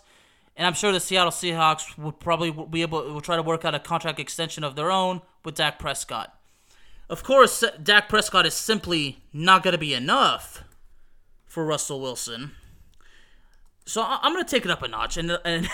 And 0.56 0.68
I'm 0.68 0.74
sure 0.74 0.92
the 0.92 1.00
Seattle 1.00 1.32
Seahawks 1.32 1.98
would 1.98 2.20
probably 2.20 2.52
be 2.52 2.82
able 2.82 3.16
to 3.16 3.22
try 3.22 3.36
to 3.36 3.42
work 3.42 3.64
out 3.64 3.76
a 3.76 3.80
contract 3.80 4.20
extension 4.20 4.64
of 4.64 4.76
their 4.76 4.92
own 4.92 5.22
with 5.46 5.56
Dak 5.56 5.80
Prescott. 5.80 6.36
Of 7.10 7.24
course, 7.24 7.64
Dak 7.82 8.10
Prescott 8.10 8.46
is 8.46 8.54
simply 8.54 9.24
not 9.34 9.64
going 9.64 9.74
to 9.74 9.78
be 9.78 9.94
enough 9.94 10.64
for 11.46 11.66
Russell 11.66 12.02
Wilson. 12.02 12.52
So 13.86 14.04
I'm 14.06 14.34
going 14.34 14.46
to 14.46 14.50
take 14.50 14.66
it 14.66 14.72
up 14.72 14.84
a 14.84 14.88
notch. 14.88 15.18
And, 15.18 15.32
and, 15.46 15.70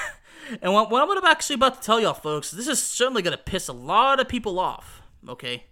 and 0.62 0.74
what, 0.74 0.90
what 0.90 1.18
I'm 1.18 1.26
actually 1.26 1.56
about 1.56 1.82
to 1.82 1.86
tell 1.86 2.00
y'all, 2.00 2.14
folks, 2.14 2.52
this 2.52 2.68
is 2.68 2.82
certainly 2.82 3.22
going 3.22 3.36
to 3.38 3.44
piss 3.44 3.68
a 3.68 3.74
lot 3.74 4.20
of 4.20 4.28
people 4.28 4.60
off, 4.60 5.02
okay? 5.28 5.66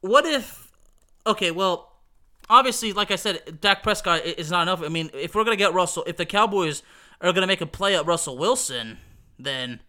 What 0.00 0.26
if 0.26 0.61
okay, 1.26 1.50
well, 1.50 1.92
obviously, 2.48 2.92
like 2.92 3.10
I 3.10 3.16
said, 3.16 3.60
Dak 3.60 3.82
Prescott 3.82 4.24
is 4.24 4.50
not 4.50 4.62
enough. 4.62 4.82
I 4.82 4.88
mean, 4.88 5.10
if 5.14 5.34
we're 5.34 5.44
gonna 5.44 5.56
get 5.56 5.74
Russell, 5.74 6.04
if 6.06 6.16
the 6.16 6.26
Cowboys 6.26 6.82
are 7.20 7.32
gonna 7.32 7.46
make 7.46 7.60
a 7.60 7.66
play 7.66 7.96
at 7.96 8.06
Russell 8.06 8.36
Wilson, 8.38 8.98
then 9.38 9.80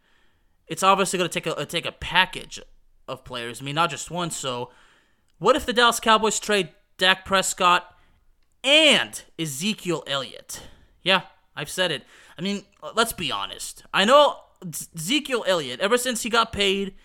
it's 0.68 0.84
obviously 0.84 1.18
gonna 1.18 1.30
take 1.30 1.48
a 1.48 1.66
take 1.66 1.86
a 1.86 1.92
package 1.92 2.60
of 3.08 3.24
players. 3.24 3.62
I 3.62 3.66
mean, 3.66 3.76
not 3.76 3.90
just 3.90 4.12
one. 4.12 4.32
So, 4.32 4.70
what 5.40 5.56
if 5.56 5.66
the 5.66 5.74
Dallas 5.74 6.00
Cowboys 6.00 6.40
trade 6.40 6.70
Dak 6.98 7.26
Prescott 7.26 7.96
and 8.64 9.22
Ezekiel 9.38 10.04
Elliott? 10.08 10.62
Yeah, 11.02 11.24
I've 11.56 11.70
said 11.70 11.92
it. 11.92 12.04
I 12.38 12.42
mean, 12.42 12.64
let's 12.96 13.14
be 13.14 13.32
honest. 13.32 13.84
I 13.94 14.06
know 14.06 14.38
Ezekiel 14.96 15.44
Elliott. 15.48 15.80
Ever 15.80 15.98
since 15.98 16.24
he 16.24 16.30
got 16.30 16.54
paid, 16.54 16.96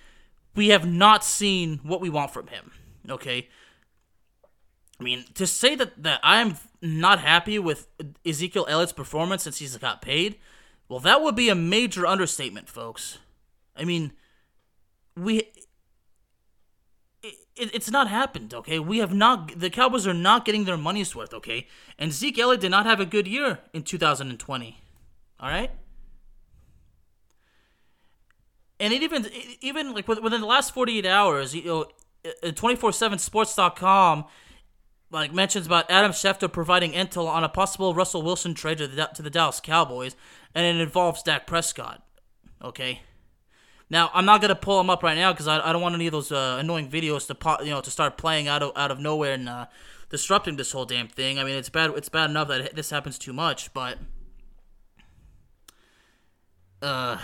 we 0.54 0.68
have 0.68 0.86
not 0.86 1.24
seen 1.24 1.80
what 1.82 2.00
we 2.00 2.08
want 2.08 2.32
from 2.32 2.48
him. 2.48 2.72
Okay, 3.08 3.48
I 5.00 5.04
mean, 5.04 5.24
to 5.34 5.46
say 5.46 5.74
that, 5.76 6.02
that 6.02 6.20
I'm 6.22 6.56
not 6.82 7.20
happy 7.20 7.58
with 7.58 7.86
Ezekiel 8.26 8.66
Elliott's 8.68 8.92
performance 8.92 9.44
since 9.44 9.58
he's 9.58 9.76
got 9.76 10.02
paid, 10.02 10.36
well, 10.88 11.00
that 11.00 11.22
would 11.22 11.36
be 11.36 11.48
a 11.48 11.54
major 11.54 12.06
understatement, 12.06 12.68
folks. 12.68 13.18
I 13.76 13.84
mean, 13.84 14.12
we 15.16 15.48
it, 17.58 17.74
it's 17.74 17.90
not 17.90 18.08
happened, 18.08 18.54
okay? 18.54 18.78
We 18.78 18.98
have 18.98 19.12
not 19.12 19.58
the 19.58 19.70
Cowboys 19.70 20.06
are 20.06 20.14
not 20.14 20.44
getting 20.44 20.64
their 20.64 20.76
money's 20.76 21.14
worth, 21.14 21.34
okay? 21.34 21.66
And 21.98 22.12
Zeke 22.12 22.38
Elliott 22.38 22.60
did 22.60 22.70
not 22.70 22.86
have 22.86 23.00
a 23.00 23.06
good 23.06 23.26
year 23.26 23.58
in 23.72 23.82
2020. 23.82 24.78
All 25.40 25.48
right? 25.48 25.70
And 28.80 28.92
it 28.92 29.02
even 29.02 29.26
even 29.60 29.92
like 29.92 30.06
within 30.08 30.40
the 30.40 30.46
last 30.46 30.72
48 30.72 31.04
hours, 31.04 31.54
you 31.54 31.64
know, 31.64 31.86
uh, 32.24 32.48
247sports.com 32.48 34.24
like 35.10 35.32
mentions 35.32 35.66
about 35.66 35.90
Adam 35.90 36.12
Schefter 36.12 36.52
providing 36.52 36.92
intel 36.92 37.26
on 37.26 37.44
a 37.44 37.48
possible 37.48 37.94
Russell 37.94 38.22
Wilson 38.22 38.54
trade 38.54 38.78
to 38.78 38.86
the, 38.86 39.10
to 39.14 39.22
the 39.22 39.30
Dallas 39.30 39.60
Cowboys, 39.60 40.14
and 40.54 40.64
it 40.64 40.80
involves 40.80 41.22
Dak 41.22 41.46
Prescott. 41.46 42.02
Okay. 42.62 43.00
Now 43.90 44.10
I'm 44.12 44.26
not 44.26 44.42
gonna 44.42 44.54
pull 44.54 44.78
them 44.78 44.90
up 44.90 45.02
right 45.02 45.16
now 45.16 45.32
because 45.32 45.48
I, 45.48 45.66
I 45.66 45.72
don't 45.72 45.80
want 45.80 45.94
any 45.94 46.06
of 46.06 46.12
those 46.12 46.30
uh, 46.30 46.58
annoying 46.60 46.90
videos 46.90 47.26
to 47.28 47.64
you 47.64 47.70
know 47.70 47.80
to 47.80 47.90
start 47.90 48.18
playing 48.18 48.48
out 48.48 48.62
of 48.62 48.72
out 48.76 48.90
of 48.90 48.98
nowhere 48.98 49.32
and 49.32 49.48
uh, 49.48 49.66
disrupting 50.10 50.56
this 50.56 50.72
whole 50.72 50.84
damn 50.84 51.08
thing. 51.08 51.38
I 51.38 51.44
mean 51.44 51.54
it's 51.54 51.70
bad 51.70 51.90
it's 51.96 52.10
bad 52.10 52.28
enough 52.28 52.48
that 52.48 52.76
this 52.76 52.90
happens 52.90 53.18
too 53.18 53.32
much, 53.32 53.72
but 53.72 53.98
uh, 56.82 57.16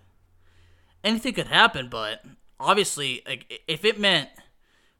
anything 1.04 1.34
could 1.34 1.48
happen. 1.48 1.88
But 1.88 2.24
obviously, 2.58 3.22
like, 3.26 3.62
if 3.68 3.84
it 3.84 4.00
meant 4.00 4.30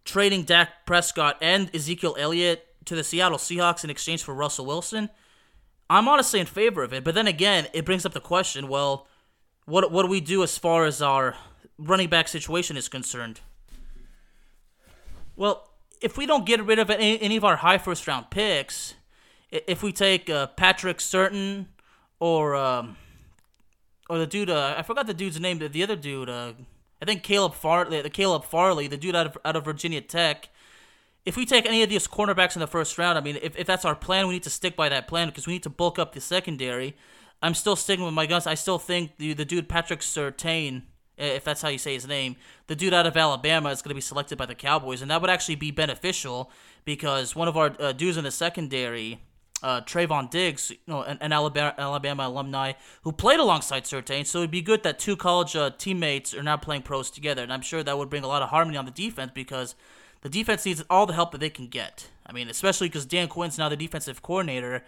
trading 0.07 0.45
Dak 0.45 0.87
Prescott 0.87 1.37
and 1.43 1.75
Ezekiel 1.75 2.17
Elliott 2.19 2.67
to 2.87 2.95
the 2.95 3.05
Seattle 3.05 3.39
Seahawks 3.39 3.85
in 3.85 3.91
exchange 3.91 4.23
for 4.23 4.35
Russell 4.35 4.65
Wilson, 4.65 5.11
I'm 5.91 6.09
honestly 6.09 6.41
in 6.41 6.47
favor 6.47 6.83
of 6.83 6.93
it. 6.93 7.05
But 7.05 7.15
then 7.15 7.27
again, 7.27 7.67
it 7.75 7.85
brings 7.85 8.07
up 8.07 8.15
the 8.15 8.21
question: 8.21 8.69
well 8.69 9.07
what 9.67 9.91
what 9.91 10.05
do 10.05 10.09
we 10.09 10.21
do 10.21 10.43
as 10.43 10.57
far 10.57 10.87
as 10.87 11.03
our 11.03 11.37
running 11.77 12.09
back 12.09 12.29
situation 12.29 12.77
is 12.77 12.89
concerned? 12.89 13.41
Well, 15.35 15.69
if 16.01 16.17
we 16.17 16.25
don't 16.25 16.47
get 16.47 16.65
rid 16.65 16.79
of 16.79 16.89
any, 16.89 17.21
any 17.21 17.37
of 17.37 17.45
our 17.45 17.57
high 17.57 17.79
first 17.79 18.07
round 18.07 18.31
picks, 18.31 18.95
if 19.51 19.83
we 19.83 19.93
take 19.93 20.31
uh, 20.31 20.47
Patrick 20.49 20.99
Surtain 20.99 21.67
or 22.21 22.55
um, 22.55 22.97
or 24.09 24.19
the 24.19 24.27
dude, 24.27 24.51
uh, 24.51 24.77
I 24.79 24.83
forgot 24.83 25.07
the 25.07 25.15
dude's 25.15 25.39
name, 25.41 25.59
the, 25.59 25.69
the 25.69 25.83
other 25.83 25.97
dude, 25.97 26.31
uh, 26.31 26.53
I 27.01 27.05
think 27.05 27.23
Caleb 27.23 27.55
Farley, 27.55 28.01
the 28.01 28.11
Caleb 28.11 28.45
Farley, 28.45 28.89
the 28.89 28.97
dude 28.97 29.15
out 29.15 29.27
of 29.27 29.39
out 29.45 29.57
of 29.57 29.65
Virginia 29.65 30.01
Tech. 30.01 30.49
If 31.25 31.37
we 31.37 31.45
take 31.45 31.67
any 31.67 31.83
of 31.83 31.91
these 31.91 32.07
cornerbacks 32.07 32.55
in 32.55 32.61
the 32.61 32.69
first 32.69 32.97
round, 32.99 33.19
I 33.19 33.21
mean, 33.21 33.39
if, 33.43 33.57
if 33.57 33.67
that's 33.67 33.85
our 33.85 33.97
plan, 33.97 34.29
we 34.29 34.35
need 34.35 34.45
to 34.45 34.51
stick 34.51 34.77
by 34.77 34.89
that 34.89 35.09
plan 35.09 35.27
because 35.29 35.47
we 35.47 35.55
need 35.55 35.65
to 35.65 35.71
bulk 35.71 35.99
up 35.99 36.13
the 36.13 36.21
secondary. 36.21 36.97
I'm 37.43 37.55
still 37.55 37.77
sticking 37.77 38.05
with 38.05 38.15
my 38.15 38.27
guns. 38.27 38.47
I 38.47 38.55
still 38.55 38.79
think 38.79 39.19
the 39.19 39.35
the 39.35 39.45
dude 39.45 39.69
Patrick 39.69 40.01
Surtain, 40.01 40.83
if 41.19 41.45
that's 41.45 41.63
how 41.63 41.69
you 41.69 41.79
say 41.79 41.95
his 41.95 42.07
name, 42.07 42.37
the 42.67 42.77
dude 42.77 42.95
out 42.95 43.07
of 43.07 43.17
Alabama 43.17 43.71
is 43.71 43.83
going 43.83 43.91
to 43.91 43.95
be 43.95 44.01
selected 44.01 44.39
by 44.39 44.47
the 44.47 44.55
Cowboys, 44.55 45.03
and 45.03 45.11
that 45.11 45.21
would 45.21 45.31
actually 45.31 45.57
be 45.57 45.71
beneficial 45.71 46.51
because 46.85 47.37
one 47.37 47.49
of 47.49 47.57
our 47.57 47.75
uh, 47.79 47.93
dudes 47.93 48.17
in 48.17 48.25
the 48.25 48.31
secondary, 48.31 49.21
uh, 49.67 49.81
Trevon 49.81 50.31
Diggs, 50.31 50.71
you 50.71 50.77
know, 50.87 51.03
an, 51.03 51.19
an, 51.21 51.33
Alabama 51.33 51.75
Alabama 51.77 52.29
alumni 52.29 52.75
who 53.03 53.11
played 53.11 53.41
alongside 53.41 53.83
Surtain, 53.83 54.25
so 54.25 54.39
it'd 54.39 54.51
be 54.53 54.63
good 54.63 54.85
that 54.85 55.01
two 55.01 55.17
college 55.17 55.57
uh, 55.57 55.71
teammates 55.77 56.33
are 56.35 56.43
now 56.45 56.57
playing 56.57 56.83
pros 56.83 57.11
together, 57.11 57.43
and 57.43 57.53
I'm 57.53 57.63
sure 57.63 57.83
that 57.83 57.99
would 57.99 58.09
bring 58.09 58.23
a 58.23 58.29
lot 58.29 58.43
of 58.43 58.51
harmony 58.51 58.79
on 58.79 58.85
the 58.85 58.93
defense 58.93 59.33
because 59.35 59.75
the 60.21 60.29
defense 60.29 60.65
needs 60.65 60.85
all 60.89 61.05
the 61.05 61.15
help 61.15 61.33
that 61.33 61.39
they 61.39 61.51
can 61.51 61.67
get. 61.67 62.09
I 62.25 62.33
mean, 62.33 62.49
especially 62.49 62.89
because 62.89 63.07
Dan 63.07 63.27
Quinn's 63.27 63.59
now 63.59 63.69
the 63.69 63.77
defensive 63.77 64.23
coordinator. 64.23 64.85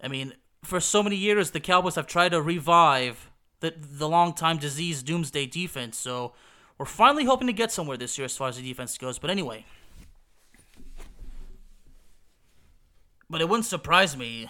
I 0.00 0.06
mean, 0.06 0.34
for 0.62 0.78
so 0.78 1.02
many 1.02 1.16
years, 1.16 1.50
the 1.50 1.58
Cowboys 1.58 1.96
have 1.96 2.06
tried 2.06 2.28
to 2.28 2.40
revive 2.40 3.32
the 3.58 3.74
the 3.76 4.08
long-time 4.08 4.58
diseased 4.58 5.06
doomsday 5.06 5.46
defense. 5.46 5.98
So 5.98 6.34
we're 6.78 6.86
finally 6.86 7.24
hoping 7.24 7.48
to 7.48 7.52
get 7.52 7.72
somewhere 7.72 7.96
this 7.96 8.16
year 8.16 8.26
as 8.26 8.36
far 8.36 8.48
as 8.48 8.58
the 8.58 8.62
defense 8.62 8.96
goes. 8.96 9.18
But 9.18 9.30
anyway, 9.30 9.66
but 13.28 13.40
it 13.40 13.48
wouldn't 13.48 13.66
surprise 13.66 14.16
me 14.16 14.48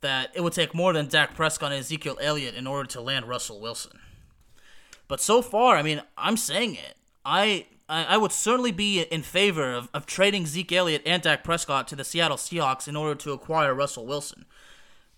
that 0.00 0.30
it 0.34 0.42
would 0.42 0.52
take 0.52 0.74
more 0.74 0.92
than 0.92 1.08
Dak 1.08 1.34
Prescott 1.34 1.72
and 1.72 1.80
Ezekiel 1.80 2.18
Elliott 2.20 2.54
in 2.54 2.66
order 2.66 2.88
to 2.90 3.00
land 3.00 3.28
Russell 3.28 3.60
Wilson. 3.60 3.98
But 5.08 5.20
so 5.20 5.42
far, 5.42 5.76
I 5.76 5.82
mean, 5.82 6.02
I'm 6.16 6.36
saying 6.36 6.74
it. 6.74 6.96
I 7.24 7.66
I, 7.88 8.16
would 8.16 8.32
certainly 8.32 8.72
be 8.72 9.02
in 9.02 9.22
favor 9.22 9.72
of, 9.72 9.88
of 9.94 10.06
trading 10.06 10.46
Zeke 10.46 10.72
Elliott 10.72 11.02
and 11.06 11.22
Dak 11.22 11.44
Prescott 11.44 11.86
to 11.88 11.96
the 11.96 12.02
Seattle 12.02 12.36
Seahawks 12.36 12.88
in 12.88 12.96
order 12.96 13.14
to 13.14 13.32
acquire 13.32 13.72
Russell 13.74 14.06
Wilson. 14.06 14.44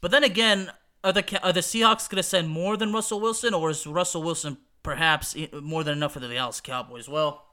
But 0.00 0.11
then 0.11 0.23
again, 0.23 0.71
are 1.03 1.12
the 1.12 1.41
are 1.43 1.53
the 1.53 1.61
Seahawks 1.61 2.09
going 2.09 2.19
to 2.19 2.23
send 2.23 2.49
more 2.49 2.77
than 2.77 2.93
Russell 2.93 3.21
Wilson, 3.21 3.55
or 3.55 3.71
is 3.71 3.87
Russell 3.87 4.23
Wilson 4.23 4.59
perhaps 4.83 5.35
more 5.62 5.83
than 5.83 5.97
enough 5.97 6.12
for 6.12 6.21
the 6.21 6.29
Dallas 6.29 6.61
Cowboys? 6.61 7.09
Well, 7.09 7.47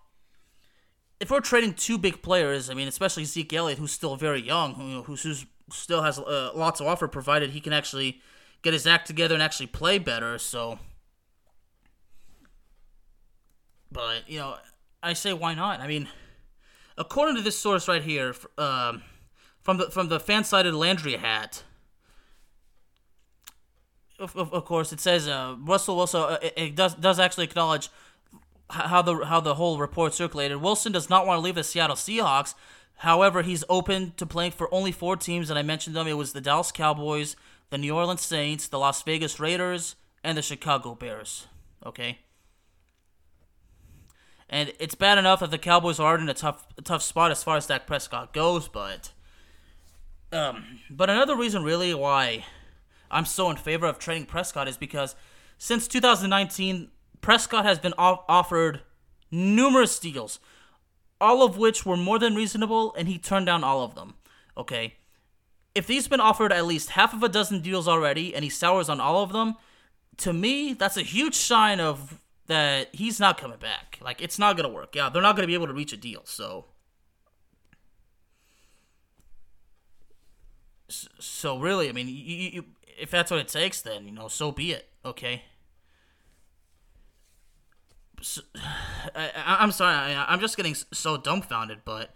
if 1.19 1.31
we're 1.31 1.39
trading 1.39 1.73
two 1.73 1.97
big 1.97 2.21
players, 2.21 2.69
I 2.69 2.73
mean, 2.73 2.87
especially 2.87 3.25
Zeke 3.25 3.53
Elliott, 3.53 3.79
who's 3.79 3.91
still 3.91 4.15
very 4.15 4.41
young, 4.41 4.73
who 4.75 5.03
who's, 5.03 5.23
who's 5.23 5.45
still 5.71 6.03
has 6.03 6.19
uh, 6.19 6.51
lots 6.53 6.79
to 6.79 6.85
offer, 6.85 7.07
provided 7.07 7.51
he 7.51 7.61
can 7.61 7.73
actually 7.73 8.21
get 8.61 8.73
his 8.73 8.85
act 8.85 9.07
together 9.07 9.33
and 9.33 9.43
actually 9.43 9.67
play 9.67 9.97
better. 9.97 10.37
So, 10.37 10.79
but 13.91 14.27
you 14.27 14.39
know, 14.39 14.57
I 15.01 15.13
say 15.13 15.33
why 15.33 15.53
not? 15.53 15.79
I 15.79 15.87
mean, 15.87 16.07
according 16.97 17.35
to 17.37 17.41
this 17.41 17.57
source 17.57 17.87
right 17.87 18.03
here, 18.03 18.35
um, 18.57 19.03
from 19.61 19.77
the 19.77 19.89
from 19.89 20.09
the 20.09 20.19
fan-sided 20.19 20.73
Landry 20.73 21.15
hat 21.15 21.63
of, 24.19 24.35
of, 24.35 24.53
of 24.53 24.65
course, 24.65 24.93
it 24.93 24.99
says 24.99 25.27
uh, 25.27 25.55
Russell 25.59 25.97
Wilson. 25.97 26.21
Uh, 26.21 26.37
it, 26.41 26.53
it, 26.55 26.75
does 26.75 26.95
does 26.95 27.19
actually 27.19 27.45
acknowledge 27.45 27.89
how 28.69 29.01
the 29.01 29.25
how 29.25 29.39
the 29.39 29.55
whole 29.55 29.77
report 29.77 30.13
circulated. 30.13 30.61
Wilson 30.61 30.91
does 30.91 31.09
not 31.09 31.27
want 31.27 31.37
to 31.37 31.41
leave 31.41 31.55
the 31.55 31.63
Seattle 31.63 31.95
Seahawks. 31.95 32.55
However, 32.99 33.41
he's 33.41 33.63
open 33.69 34.13
to 34.17 34.25
playing 34.25 34.51
for 34.51 34.73
only 34.73 34.91
four 34.91 35.17
teams, 35.17 35.49
and 35.49 35.59
I 35.59 35.63
mentioned 35.63 35.95
them. 35.95 36.07
It 36.07 36.13
was 36.13 36.33
the 36.33 36.41
Dallas 36.41 36.71
Cowboys, 36.71 37.35
the 37.69 37.77
New 37.77 37.95
Orleans 37.95 38.21
Saints, 38.21 38.67
the 38.67 38.79
Las 38.79 39.03
Vegas 39.03 39.39
Raiders, 39.39 39.95
and 40.23 40.37
the 40.37 40.41
Chicago 40.41 40.95
Bears. 40.95 41.47
Okay. 41.85 42.19
And 44.49 44.73
it's 44.79 44.95
bad 44.95 45.17
enough 45.17 45.39
that 45.39 45.51
the 45.51 45.57
Cowboys 45.57 45.99
are 45.99 46.17
in 46.17 46.29
a 46.29 46.33
tough, 46.33 46.65
a 46.77 46.81
tough 46.81 47.01
spot 47.01 47.31
as 47.31 47.43
far 47.43 47.57
as 47.57 47.65
Dak 47.65 47.87
Prescott 47.87 48.31
goes, 48.31 48.67
but, 48.67 49.11
um, 50.31 50.79
but 50.89 51.09
another 51.09 51.35
reason 51.35 51.63
really 51.63 51.93
why 51.95 52.45
I'm 53.09 53.25
so 53.25 53.49
in 53.49 53.57
favor 53.57 53.87
of 53.87 53.97
trading 53.97 54.27
Prescott 54.27 54.67
is 54.67 54.77
because 54.77 55.15
since 55.57 55.87
2019, 55.87 56.89
Prescott 57.25 57.65
has 57.65 57.79
been 57.79 57.95
off- 57.97 58.23
offered 58.29 58.81
numerous 59.31 59.97
deals, 59.97 60.37
all 61.19 61.41
of 61.41 61.57
which 61.57 61.83
were 61.83 61.97
more 61.97 62.19
than 62.19 62.35
reasonable, 62.35 62.93
and 62.93 63.07
he 63.07 63.17
turned 63.17 63.47
down 63.47 63.63
all 63.63 63.81
of 63.81 63.95
them. 63.95 64.13
Okay. 64.55 64.97
If 65.73 65.87
he's 65.87 66.07
been 66.07 66.19
offered 66.19 66.53
at 66.53 66.67
least 66.67 66.91
half 66.91 67.15
of 67.15 67.23
a 67.23 67.27
dozen 67.27 67.61
deals 67.61 67.87
already 67.87 68.35
and 68.35 68.43
he 68.43 68.49
sours 68.51 68.89
on 68.89 69.01
all 69.01 69.23
of 69.23 69.33
them, 69.33 69.55
to 70.17 70.33
me, 70.33 70.73
that's 70.73 70.97
a 70.97 71.01
huge 71.01 71.33
sign 71.33 71.79
of 71.79 72.21
that 72.45 72.93
he's 72.93 73.19
not 73.19 73.39
coming 73.39 73.57
back. 73.57 73.97
Like, 73.99 74.21
it's 74.21 74.37
not 74.37 74.55
going 74.55 74.69
to 74.69 74.75
work. 74.75 74.95
Yeah, 74.95 75.09
they're 75.09 75.23
not 75.23 75.35
going 75.35 75.45
to 75.45 75.47
be 75.47 75.55
able 75.55 75.65
to 75.65 75.73
reach 75.73 75.93
a 75.93 75.97
deal. 75.97 76.21
So, 76.25 76.65
so 80.87 81.57
really, 81.57 81.89
I 81.89 81.91
mean, 81.91 82.07
you, 82.07 82.13
you, 82.13 82.65
if 82.99 83.09
that's 83.09 83.31
what 83.31 83.39
it 83.39 83.47
takes, 83.47 83.81
then 83.81 84.05
you 84.05 84.11
know, 84.11 84.27
so 84.27 84.51
be 84.51 84.73
it. 84.73 84.89
Okay. 85.03 85.41
So, 88.25 88.41
I, 89.15 89.57
am 89.63 89.71
sorry, 89.71 89.93
I, 89.93 90.33
am 90.33 90.39
just 90.39 90.57
getting 90.57 90.73
so 90.73 91.15
dumbfounded, 91.15 91.81
but 91.85 92.09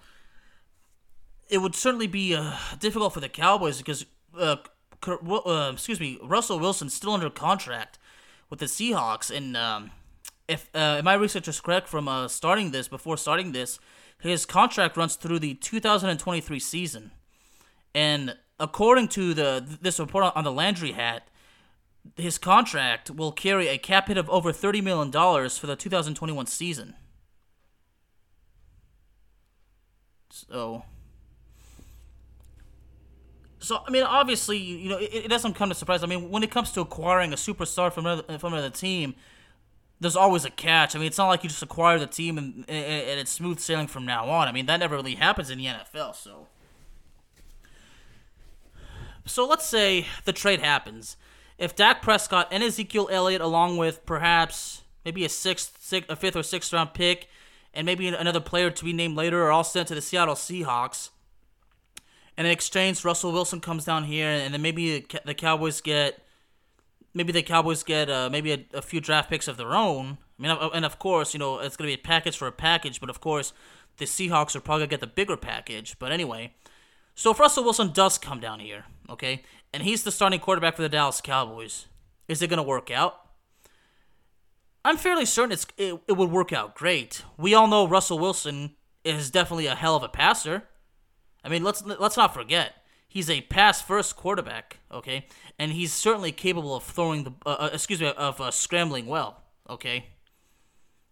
it 1.49 1.59
would 1.59 1.75
certainly 1.75 2.07
be 2.07 2.35
uh, 2.35 2.55
difficult 2.79 3.13
for 3.13 3.19
the 3.19 3.29
Cowboys 3.29 3.77
because, 3.77 4.07
uh, 4.37 4.55
uh, 5.07 5.69
excuse 5.71 5.99
me, 5.99 6.17
Russell 6.23 6.59
Wilson's 6.59 6.95
still 6.95 7.11
under 7.11 7.29
contract 7.29 7.99
with 8.49 8.57
the 8.59 8.65
Seahawks, 8.65 9.29
and 9.35 9.55
um, 9.55 9.91
if, 10.47 10.67
uh, 10.73 10.99
my 11.03 11.13
research 11.13 11.47
is 11.47 11.61
correct 11.61 11.87
from 11.87 12.07
uh, 12.07 12.27
starting 12.27 12.71
this, 12.71 12.87
before 12.87 13.15
starting 13.15 13.51
this, 13.51 13.79
his 14.19 14.47
contract 14.47 14.97
runs 14.97 15.15
through 15.15 15.37
the 15.37 15.53
2023 15.53 16.59
season, 16.59 17.11
and 17.93 18.35
according 18.59 19.09
to 19.09 19.35
the 19.35 19.63
this 19.79 19.99
report 19.99 20.33
on 20.35 20.43
the 20.43 20.51
Landry 20.51 20.93
hat, 20.93 21.29
his 22.15 22.37
contract 22.37 23.09
will 23.11 23.31
carry 23.31 23.67
a 23.67 23.77
cap 23.77 24.07
hit 24.07 24.17
of 24.17 24.29
over 24.29 24.51
thirty 24.51 24.81
million 24.81 25.11
dollars 25.11 25.57
for 25.57 25.67
the 25.67 25.75
2021 25.75 26.45
season. 26.47 26.95
So, 30.31 30.83
so 33.59 33.79
I 33.87 33.91
mean, 33.91 34.03
obviously, 34.03 34.57
you 34.57 34.89
know, 34.89 34.97
it, 34.97 35.09
it 35.13 35.27
doesn't 35.27 35.55
come 35.55 35.69
to 35.69 35.75
surprise. 35.75 36.03
I 36.03 36.07
mean, 36.07 36.29
when 36.29 36.43
it 36.43 36.51
comes 36.51 36.71
to 36.73 36.81
acquiring 36.81 37.33
a 37.33 37.35
superstar 37.35 37.91
from 37.91 38.05
another, 38.05 38.37
from 38.37 38.53
another 38.53 38.69
team, 38.69 39.15
there's 39.99 40.15
always 40.15 40.45
a 40.45 40.49
catch. 40.49 40.95
I 40.95 40.99
mean, 40.99 41.07
it's 41.07 41.17
not 41.17 41.27
like 41.27 41.43
you 41.43 41.49
just 41.49 41.63
acquire 41.63 41.99
the 41.99 42.07
team 42.07 42.37
and, 42.37 42.65
and 42.69 43.19
it's 43.19 43.31
smooth 43.31 43.59
sailing 43.59 43.87
from 43.87 44.05
now 44.05 44.29
on. 44.29 44.47
I 44.47 44.51
mean, 44.51 44.65
that 44.67 44.77
never 44.77 44.95
really 44.95 45.15
happens 45.15 45.49
in 45.49 45.57
the 45.57 45.65
NFL. 45.65 46.15
So. 46.15 46.47
So 49.25 49.45
let's 49.47 49.65
say 49.65 50.07
the 50.25 50.33
trade 50.33 50.59
happens, 50.59 51.15
if 51.59 51.75
Dak 51.75 52.01
Prescott 52.01 52.47
and 52.51 52.63
Ezekiel 52.63 53.09
Elliott, 53.11 53.41
along 53.41 53.77
with 53.77 54.05
perhaps 54.05 54.81
maybe 55.03 55.25
a 55.25 55.29
sixth, 55.29 55.77
sixth, 55.81 56.09
a 56.09 56.15
fifth 56.15 56.37
or 56.37 56.41
sixth 56.41 56.71
round 56.71 56.93
pick, 56.93 57.27
and 57.73 57.85
maybe 57.85 58.07
another 58.07 58.39
player 58.39 58.71
to 58.71 58.85
be 58.85 58.93
named 58.93 59.15
later, 59.15 59.43
are 59.43 59.51
all 59.51 59.65
sent 59.65 59.89
to 59.89 59.95
the 59.95 60.01
Seattle 60.01 60.35
Seahawks. 60.35 61.09
And 62.37 62.47
in 62.47 62.53
exchange, 62.53 63.03
Russell 63.03 63.33
Wilson 63.33 63.59
comes 63.59 63.83
down 63.83 64.05
here, 64.05 64.29
and 64.29 64.53
then 64.53 64.61
maybe 64.61 65.05
the 65.25 65.33
Cowboys 65.33 65.81
get, 65.81 66.23
maybe 67.13 67.33
the 67.33 67.43
Cowboys 67.43 67.83
get 67.83 68.09
uh, 68.09 68.29
maybe 68.31 68.53
a, 68.53 68.65
a 68.73 68.81
few 68.81 69.01
draft 69.01 69.29
picks 69.29 69.49
of 69.49 69.57
their 69.57 69.75
own. 69.75 70.17
I 70.39 70.41
mean, 70.41 70.57
and 70.73 70.85
of 70.85 70.97
course, 70.97 71.33
you 71.33 71.39
know, 71.39 71.59
it's 71.59 71.75
going 71.75 71.89
to 71.89 71.95
be 71.95 72.01
a 72.01 72.03
package 72.03 72.37
for 72.37 72.47
a 72.47 72.53
package, 72.53 73.01
but 73.01 73.09
of 73.09 73.19
course, 73.19 73.51
the 73.97 74.05
Seahawks 74.05 74.55
are 74.55 74.61
probably 74.61 74.87
going 74.87 74.89
to 74.89 74.93
get 74.93 75.01
the 75.01 75.07
bigger 75.07 75.35
package. 75.35 75.97
But 75.99 76.13
anyway, 76.13 76.53
so 77.15 77.31
if 77.31 77.39
Russell 77.39 77.65
Wilson 77.65 77.91
does 77.91 78.17
come 78.17 78.39
down 78.39 78.61
here, 78.61 78.85
okay, 79.09 79.43
and 79.73 79.83
he's 79.83 80.03
the 80.03 80.11
starting 80.11 80.39
quarterback 80.39 80.75
for 80.75 80.81
the 80.81 80.89
Dallas 80.89 81.21
Cowboys, 81.21 81.87
is 82.27 82.41
it 82.41 82.49
going 82.49 82.57
to 82.57 82.63
work 82.63 82.91
out? 82.91 83.29
I'm 84.85 84.97
fairly 84.97 85.25
certain 85.25 85.51
it's 85.51 85.67
it, 85.77 85.99
it 86.07 86.13
would 86.13 86.31
work 86.31 86.53
out 86.53 86.75
great. 86.75 87.23
We 87.37 87.53
all 87.53 87.67
know 87.67 87.87
Russell 87.87 88.19
Wilson 88.19 88.75
is 89.03 89.29
definitely 89.29 89.67
a 89.67 89.75
hell 89.75 89.95
of 89.95 90.03
a 90.03 90.09
passer. 90.09 90.63
I 91.43 91.49
mean, 91.49 91.63
let's 91.63 91.85
let's 91.85 92.17
not 92.17 92.33
forget 92.33 92.73
he's 93.07 93.29
a 93.29 93.41
pass 93.41 93.81
first 93.81 94.15
quarterback, 94.15 94.79
okay, 94.91 95.25
and 95.57 95.71
he's 95.71 95.91
certainly 95.91 96.31
capable 96.31 96.75
of 96.75 96.83
throwing 96.83 97.23
the 97.23 97.33
uh, 97.45 97.49
uh, 97.49 97.69
excuse 97.73 97.99
me 97.99 98.07
of 98.07 98.39
uh, 98.39 98.51
scrambling 98.51 99.07
well, 99.07 99.43
okay. 99.69 100.05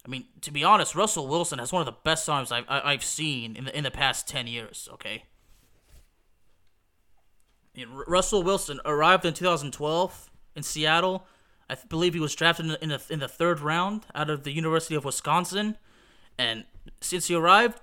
I 0.06 0.10
mean, 0.10 0.24
to 0.40 0.50
be 0.50 0.64
honest, 0.64 0.94
Russell 0.94 1.26
Wilson 1.26 1.58
has 1.58 1.72
one 1.72 1.80
of 1.80 1.86
the 1.86 1.98
best 2.04 2.28
arms 2.28 2.50
I've 2.50 2.64
I've 2.68 3.04
seen 3.04 3.56
in 3.56 3.64
the 3.64 3.76
in 3.76 3.84
the 3.84 3.90
past 3.90 4.26
ten 4.26 4.46
years, 4.46 4.88
okay. 4.94 5.24
Russell 7.86 8.42
Wilson 8.42 8.80
arrived 8.84 9.24
in 9.24 9.34
2012 9.34 10.30
in 10.56 10.62
Seattle. 10.62 11.26
I 11.70 11.76
believe 11.88 12.14
he 12.14 12.20
was 12.20 12.34
drafted 12.34 12.66
in 12.66 12.72
the, 12.72 12.82
in 12.82 12.88
the, 12.88 13.02
in 13.10 13.18
the 13.20 13.28
third 13.28 13.60
round 13.60 14.06
out 14.14 14.30
of 14.30 14.44
the 14.44 14.52
University 14.52 14.94
of 14.94 15.04
Wisconsin, 15.04 15.76
and 16.38 16.64
since 17.00 17.26
he 17.26 17.34
arrived, 17.34 17.80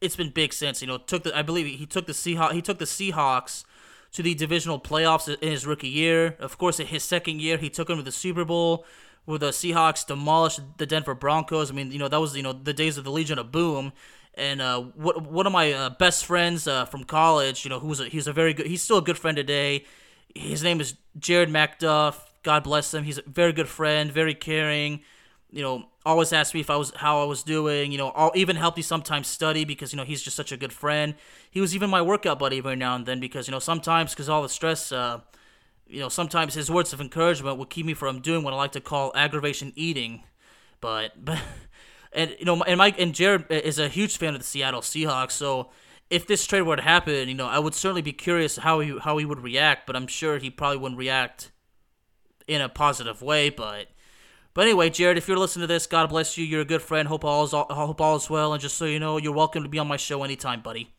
it's 0.00 0.16
been 0.16 0.30
big 0.30 0.52
since. 0.52 0.80
You 0.80 0.88
know, 0.88 0.98
took 0.98 1.24
the 1.24 1.36
I 1.36 1.42
believe 1.42 1.66
he 1.66 1.86
took 1.86 2.06
the 2.06 2.12
Seahawks 2.12 2.52
he 2.52 2.62
took 2.62 2.78
the 2.78 2.84
Seahawks 2.84 3.64
to 4.12 4.22
the 4.22 4.34
divisional 4.34 4.80
playoffs 4.80 5.28
in 5.28 5.50
his 5.50 5.66
rookie 5.66 5.88
year. 5.88 6.36
Of 6.38 6.56
course, 6.56 6.80
in 6.80 6.86
his 6.86 7.02
second 7.02 7.40
year, 7.40 7.58
he 7.58 7.68
took 7.68 7.88
them 7.88 7.98
to 7.98 8.02
the 8.02 8.12
Super 8.12 8.44
Bowl 8.44 8.86
where 9.24 9.38
the 9.38 9.50
Seahawks 9.50 10.06
demolished 10.06 10.60
the 10.78 10.86
Denver 10.86 11.14
Broncos. 11.14 11.70
I 11.70 11.74
mean, 11.74 11.92
you 11.92 11.98
know, 11.98 12.08
that 12.08 12.20
was 12.20 12.36
you 12.36 12.42
know 12.42 12.52
the 12.52 12.72
days 12.72 12.96
of 12.96 13.04
the 13.04 13.10
Legion 13.10 13.38
of 13.38 13.52
Boom 13.52 13.92
and 14.34 14.60
uh, 14.60 14.80
what, 14.80 15.22
one 15.22 15.46
of 15.46 15.52
my 15.52 15.72
uh, 15.72 15.90
best 15.90 16.24
friends 16.24 16.66
uh, 16.66 16.84
from 16.84 17.04
college, 17.04 17.64
you 17.64 17.70
know, 17.70 17.80
who's 17.80 18.00
a, 18.00 18.08
he's 18.08 18.26
a 18.26 18.32
very 18.32 18.54
good, 18.54 18.66
he's 18.66 18.82
still 18.82 18.98
a 18.98 19.02
good 19.02 19.18
friend 19.18 19.36
today. 19.36 19.84
His 20.34 20.62
name 20.62 20.80
is 20.80 20.94
Jared 21.18 21.48
MacDuff. 21.48 22.16
God 22.42 22.64
bless 22.64 22.94
him. 22.94 23.04
He's 23.04 23.18
a 23.18 23.22
very 23.22 23.52
good 23.52 23.68
friend, 23.68 24.12
very 24.12 24.34
caring. 24.34 25.00
You 25.50 25.62
know, 25.62 25.88
always 26.04 26.32
asked 26.32 26.54
me 26.54 26.60
if 26.60 26.70
I 26.70 26.76
was 26.76 26.92
how 26.96 27.20
I 27.22 27.24
was 27.24 27.42
doing. 27.42 27.90
You 27.90 27.98
know, 27.98 28.10
all, 28.10 28.30
even 28.34 28.56
help 28.56 28.76
me 28.76 28.82
sometimes 28.82 29.26
study 29.26 29.64
because 29.64 29.92
you 29.92 29.96
know 29.96 30.04
he's 30.04 30.22
just 30.22 30.36
such 30.36 30.52
a 30.52 30.56
good 30.56 30.72
friend. 30.72 31.14
He 31.50 31.60
was 31.60 31.74
even 31.74 31.90
my 31.90 32.02
workout 32.02 32.38
buddy 32.38 32.58
every 32.58 32.76
now 32.76 32.94
and 32.94 33.06
then 33.06 33.18
because 33.18 33.48
you 33.48 33.52
know 33.52 33.58
sometimes 33.58 34.12
because 34.12 34.28
all 34.28 34.42
the 34.42 34.48
stress. 34.48 34.92
Uh, 34.92 35.20
you 35.88 36.00
know, 36.00 36.10
sometimes 36.10 36.52
his 36.54 36.70
words 36.70 36.92
of 36.92 37.00
encouragement 37.00 37.56
would 37.56 37.70
keep 37.70 37.86
me 37.86 37.94
from 37.94 38.20
doing 38.20 38.44
what 38.44 38.52
I 38.52 38.56
like 38.56 38.72
to 38.72 38.80
call 38.80 39.10
aggravation 39.14 39.72
eating. 39.74 40.22
But 40.80 41.12
but 41.24 41.40
and 42.12 42.34
you 42.38 42.44
know, 42.44 42.62
and 42.62 42.78
Mike 42.78 42.98
and 42.98 43.14
Jared 43.14 43.46
is 43.50 43.78
a 43.78 43.88
huge 43.88 44.16
fan 44.16 44.34
of 44.34 44.40
the 44.40 44.46
Seattle 44.46 44.80
Seahawks. 44.80 45.32
So 45.32 45.70
if 46.10 46.26
this 46.26 46.46
trade 46.46 46.62
were 46.62 46.76
to 46.76 46.82
happen, 46.82 47.28
you 47.28 47.34
know, 47.34 47.46
I 47.46 47.58
would 47.58 47.74
certainly 47.74 48.02
be 48.02 48.12
curious 48.12 48.56
how 48.56 48.80
he 48.80 48.96
how 48.98 49.18
he 49.18 49.24
would 49.24 49.40
react. 49.40 49.86
But 49.86 49.96
I'm 49.96 50.06
sure 50.06 50.38
he 50.38 50.50
probably 50.50 50.78
wouldn't 50.78 50.98
react 50.98 51.50
in 52.46 52.60
a 52.60 52.68
positive 52.68 53.20
way. 53.22 53.50
But 53.50 53.88
but 54.54 54.66
anyway, 54.66 54.90
Jared, 54.90 55.18
if 55.18 55.28
you're 55.28 55.38
listening 55.38 55.62
to 55.68 55.72
this, 55.72 55.86
God 55.86 56.08
bless 56.08 56.38
you. 56.38 56.44
You're 56.44 56.62
a 56.62 56.66
good 56.66 56.82
friend. 56.82 57.08
Hope 57.08 57.24
all 57.24 57.44
is 57.44 57.52
all, 57.52 57.66
hope 57.70 58.00
all 58.00 58.16
is 58.16 58.30
well. 58.30 58.52
And 58.52 58.62
just 58.62 58.76
so 58.76 58.86
you 58.86 58.98
know, 58.98 59.18
you're 59.18 59.32
welcome 59.34 59.62
to 59.62 59.68
be 59.68 59.78
on 59.78 59.88
my 59.88 59.96
show 59.96 60.22
anytime, 60.24 60.62
buddy. 60.62 60.94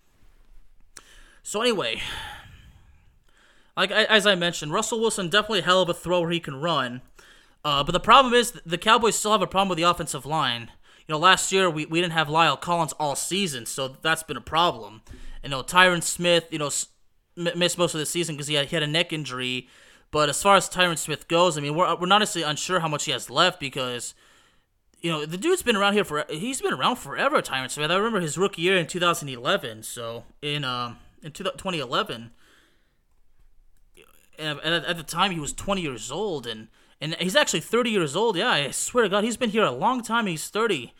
So 1.42 1.62
anyway, 1.62 2.02
like 3.76 3.92
as 3.92 4.28
I 4.28 4.36
mentioned, 4.36 4.74
Russell 4.74 5.00
Wilson 5.00 5.30
definitely 5.30 5.60
a 5.60 5.64
hell 5.64 5.82
of 5.82 5.90
a 5.90 5.94
thrower. 5.94 6.30
He 6.30 6.40
can 6.40 6.62
run. 6.62 7.02
Uh, 7.66 7.84
but 7.84 7.92
the 7.92 8.00
problem 8.00 8.34
is 8.34 8.54
the 8.66 8.78
Cowboys 8.78 9.16
still 9.16 9.32
have 9.32 9.42
a 9.42 9.48
problem 9.48 9.70
with 9.70 9.78
the 9.78 9.84
offensive 9.84 10.26
line 10.26 10.72
you 11.10 11.16
know, 11.16 11.20
last 11.20 11.52
year 11.52 11.72
we, 11.72 11.88
we 11.88 12.00
didn't 12.00 12.14
have 12.14 12.28
La'el 12.28 12.62
Collins 12.62 12.94
all 13.00 13.16
season, 13.16 13.66
so 13.66 13.96
that's 14.04 14.22
been 14.22 14.38
a 14.38 14.42
problem. 14.42 15.02
You 15.44 15.50
know, 15.50 15.64
Tyron 15.64 16.04
Smith, 16.04 16.46
you 16.52 16.60
know, 16.60 16.70
missed 17.36 17.80
most 17.80 17.96
of 17.96 18.00
the 18.00 18.06
season 18.06 18.36
because 18.36 18.46
he 18.46 18.54
had, 18.54 18.68
he 18.68 18.76
had 18.76 18.84
a 18.84 18.88
neck 18.88 19.12
injury. 19.12 19.68
But 20.12 20.30
as 20.30 20.40
far 20.40 20.56
as 20.56 20.70
Tyron 20.70 21.00
Smith 21.00 21.28
goes, 21.28 21.58
I 21.58 21.62
mean, 21.62 21.74
we're, 21.74 21.96
we're 21.96 22.06
necessarily 22.06 22.48
unsure 22.48 22.82
how 22.82 22.88
much 22.88 23.06
he 23.06 23.12
has 23.12 23.28
left 23.28 23.60
because, 23.60 24.14
you 25.02 25.10
know, 25.10 25.26
the 25.26 25.38
dude's 25.38 25.64
been 25.64 25.76
around 25.76 25.94
here 25.94 26.04
for 26.04 26.26
he's 26.30 26.62
been 26.62 26.74
around 26.74 26.98
forever. 26.98 27.42
Tyron 27.42 27.72
Smith. 27.72 27.90
I 27.90 27.96
remember 27.96 28.20
his 28.20 28.38
rookie 28.38 28.62
year 28.62 28.78
in 28.78 28.86
2011. 28.86 29.82
So 29.82 30.26
in 30.44 30.64
uh, 30.64 30.94
in 31.24 31.32
2011, 31.32 32.30
and 34.38 34.60
at 34.60 34.96
the 34.96 35.04
time 35.04 35.32
he 35.32 35.40
was 35.40 35.54
20 35.54 35.82
years 35.82 36.12
old, 36.12 36.46
and 36.46 36.68
and 37.02 37.16
he's 37.16 37.36
actually 37.36 37.62
30 37.62 37.90
years 37.90 38.16
old. 38.16 38.36
Yeah, 38.36 38.50
I 38.50 38.72
swear 38.72 39.04
to 39.04 39.10
God, 39.10 39.24
he's 39.24 39.38
been 39.38 39.52
here 39.52 39.64
a 39.64 39.72
long 39.72 40.04
time. 40.04 40.28
He's 40.28 40.50
30, 40.50 40.94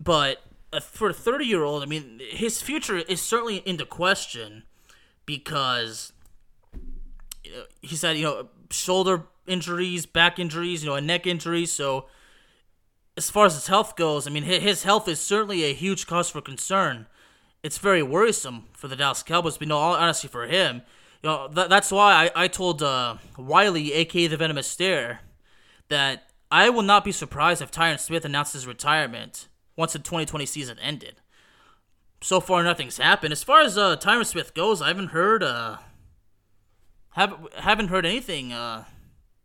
but 0.00 0.42
uh, 0.72 0.80
for 0.80 1.10
a 1.10 1.14
30 1.14 1.44
year 1.44 1.62
old, 1.62 1.82
I 1.82 1.86
mean, 1.86 2.20
his 2.30 2.60
future 2.60 2.96
is 2.96 3.22
certainly 3.22 3.58
into 3.64 3.86
question 3.86 4.64
because 5.26 6.12
he's 7.80 8.02
had 8.02 8.16
you 8.16 8.24
know 8.24 8.48
shoulder 8.70 9.24
injuries, 9.46 10.06
back 10.06 10.38
injuries, 10.38 10.82
you 10.82 10.90
know, 10.90 10.96
a 10.96 11.00
neck 11.00 11.26
injury. 11.26 11.66
So 11.66 12.06
as 13.16 13.30
far 13.30 13.46
as 13.46 13.54
his 13.54 13.66
health 13.66 13.96
goes, 13.96 14.26
I 14.26 14.30
mean, 14.30 14.44
his 14.44 14.82
health 14.82 15.08
is 15.08 15.20
certainly 15.20 15.64
a 15.64 15.74
huge 15.74 16.06
cause 16.06 16.30
for 16.30 16.40
concern. 16.40 17.06
It's 17.62 17.78
very 17.78 18.02
worrisome 18.02 18.66
for 18.72 18.88
the 18.88 18.96
Dallas 18.96 19.22
Cowboys, 19.22 19.58
but 19.58 19.68
no, 19.68 19.78
honestly, 19.78 20.28
for 20.28 20.46
him, 20.46 20.82
you 21.22 21.28
know, 21.28 21.48
th- 21.52 21.68
that's 21.68 21.90
why 21.90 22.30
I, 22.34 22.44
I 22.44 22.48
told 22.48 22.82
uh, 22.82 23.16
Wiley, 23.36 23.92
aka 23.94 24.28
the 24.28 24.36
Venomous 24.36 24.68
Stare, 24.68 25.20
that 25.88 26.30
I 26.50 26.70
will 26.70 26.82
not 26.82 27.04
be 27.04 27.12
surprised 27.12 27.60
if 27.60 27.70
Tyron 27.70 27.98
Smith 27.98 28.24
announced 28.24 28.52
his 28.52 28.66
retirement 28.66 29.48
once 29.76 29.92
the 29.92 29.98
2020 29.98 30.46
season 30.46 30.78
ended. 30.80 31.16
So 32.20 32.40
far, 32.40 32.62
nothing's 32.64 32.98
happened. 32.98 33.32
As 33.32 33.44
far 33.44 33.60
as 33.60 33.78
uh, 33.78 33.96
Tyron 33.96 34.26
Smith 34.26 34.54
goes, 34.54 34.82
I 34.82 34.88
haven't 34.88 35.08
heard 35.08 35.42
uh, 35.42 35.78
have 37.10 37.36
haven't 37.56 37.88
heard 37.88 38.04
anything 38.04 38.52
uh, 38.52 38.84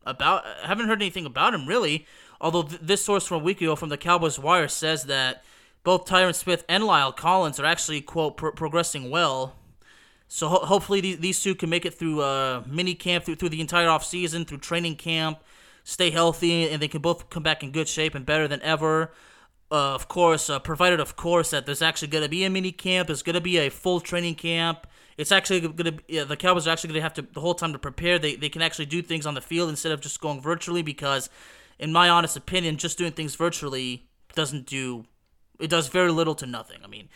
about 0.06 0.44
haven't 0.64 0.88
heard 0.88 1.02
anything 1.02 1.26
about 1.26 1.54
him 1.54 1.68
really. 1.68 2.08
Although 2.42 2.64
th- 2.64 2.82
this 2.82 3.04
source 3.04 3.28
from 3.28 3.42
a 3.42 3.44
week 3.44 3.62
ago 3.62 3.76
from 3.76 3.90
the 3.90 3.98
Cowboys 3.98 4.40
Wire 4.40 4.68
says 4.68 5.04
that 5.04 5.44
both 5.84 6.06
Tyron 6.06 6.34
Smith 6.34 6.66
and 6.68 6.84
La'el 6.84 7.16
Collins 7.16 7.60
are 7.60 7.66
actually 7.66 8.02
quote 8.02 8.38
pro- 8.38 8.52
progressing 8.52 9.10
well. 9.12 9.56
So 10.28 10.48
ho- 10.48 10.66
hopefully 10.66 11.00
these, 11.00 11.20
these 11.20 11.44
two 11.44 11.54
can 11.54 11.70
make 11.70 11.86
it 11.86 11.94
through 11.94 12.22
uh, 12.22 12.64
mini 12.66 12.96
camp 12.96 13.24
through 13.26 13.36
through 13.36 13.50
the 13.50 13.62
entire 13.62 13.90
off 13.90 14.04
season 14.04 14.46
through 14.46 14.60
training 14.60 14.96
camp 14.96 15.40
stay 15.84 16.10
healthy, 16.10 16.70
and 16.70 16.82
they 16.82 16.88
can 16.88 17.02
both 17.02 17.30
come 17.30 17.44
back 17.44 17.64
in 17.64 17.72
good 17.72 17.88
shape 17.88 18.16
and 18.16 18.26
better 18.26 18.48
than 18.48 18.62
ever. 18.62 19.12
Uh, 19.72 19.96
of 19.96 20.08
course, 20.08 20.50
uh, 20.50 20.60
provided 20.60 21.00
of 21.00 21.16
course 21.16 21.50
that 21.50 21.66
there's 21.66 21.82
actually 21.82 22.08
going 22.08 22.24
to 22.24 22.30
be 22.30 22.44
a 22.44 22.50
mini 22.50 22.72
camp, 22.72 23.08
there's 23.08 23.24
going 23.24 23.34
to 23.34 23.42
be 23.42 23.58
a 23.58 23.70
full 23.70 24.00
training 24.00 24.36
camp. 24.36 24.88
It's 25.18 25.32
actually 25.32 25.62
going 25.62 25.76
to 25.78 25.92
be, 25.92 26.04
yeah, 26.08 26.24
the 26.24 26.38
Cowboys 26.38 26.68
are 26.68 26.72
actually 26.72 26.90
going 26.90 27.00
to 27.00 27.04
have 27.04 27.14
to 27.16 27.22
the 27.22 27.40
whole 27.40 27.54
time 27.54 27.74
to 27.74 27.80
prepare. 27.80 28.20
They 28.20 28.36
they 28.36 28.50
can 28.50 28.62
actually 28.62 28.86
do 28.88 29.02
things 29.02 29.26
on 29.26 29.34
the 29.34 29.42
field 29.42 29.70
instead 29.70 29.92
of 29.92 30.02
just 30.02 30.22
going 30.22 30.42
virtually 30.42 30.82
because, 30.82 31.30
in 31.80 31.92
my 31.92 32.10
honest 32.10 32.36
opinion, 32.36 32.78
just 32.78 32.98
doing 32.98 33.12
things 33.12 33.36
virtually 33.36 34.08
doesn't 34.36 34.66
do 34.66 35.06
it 35.60 35.70
does 35.70 35.88
very 35.88 36.12
little 36.12 36.36
to 36.36 36.46
nothing. 36.46 36.80
I 36.84 36.88
mean, 36.88 37.10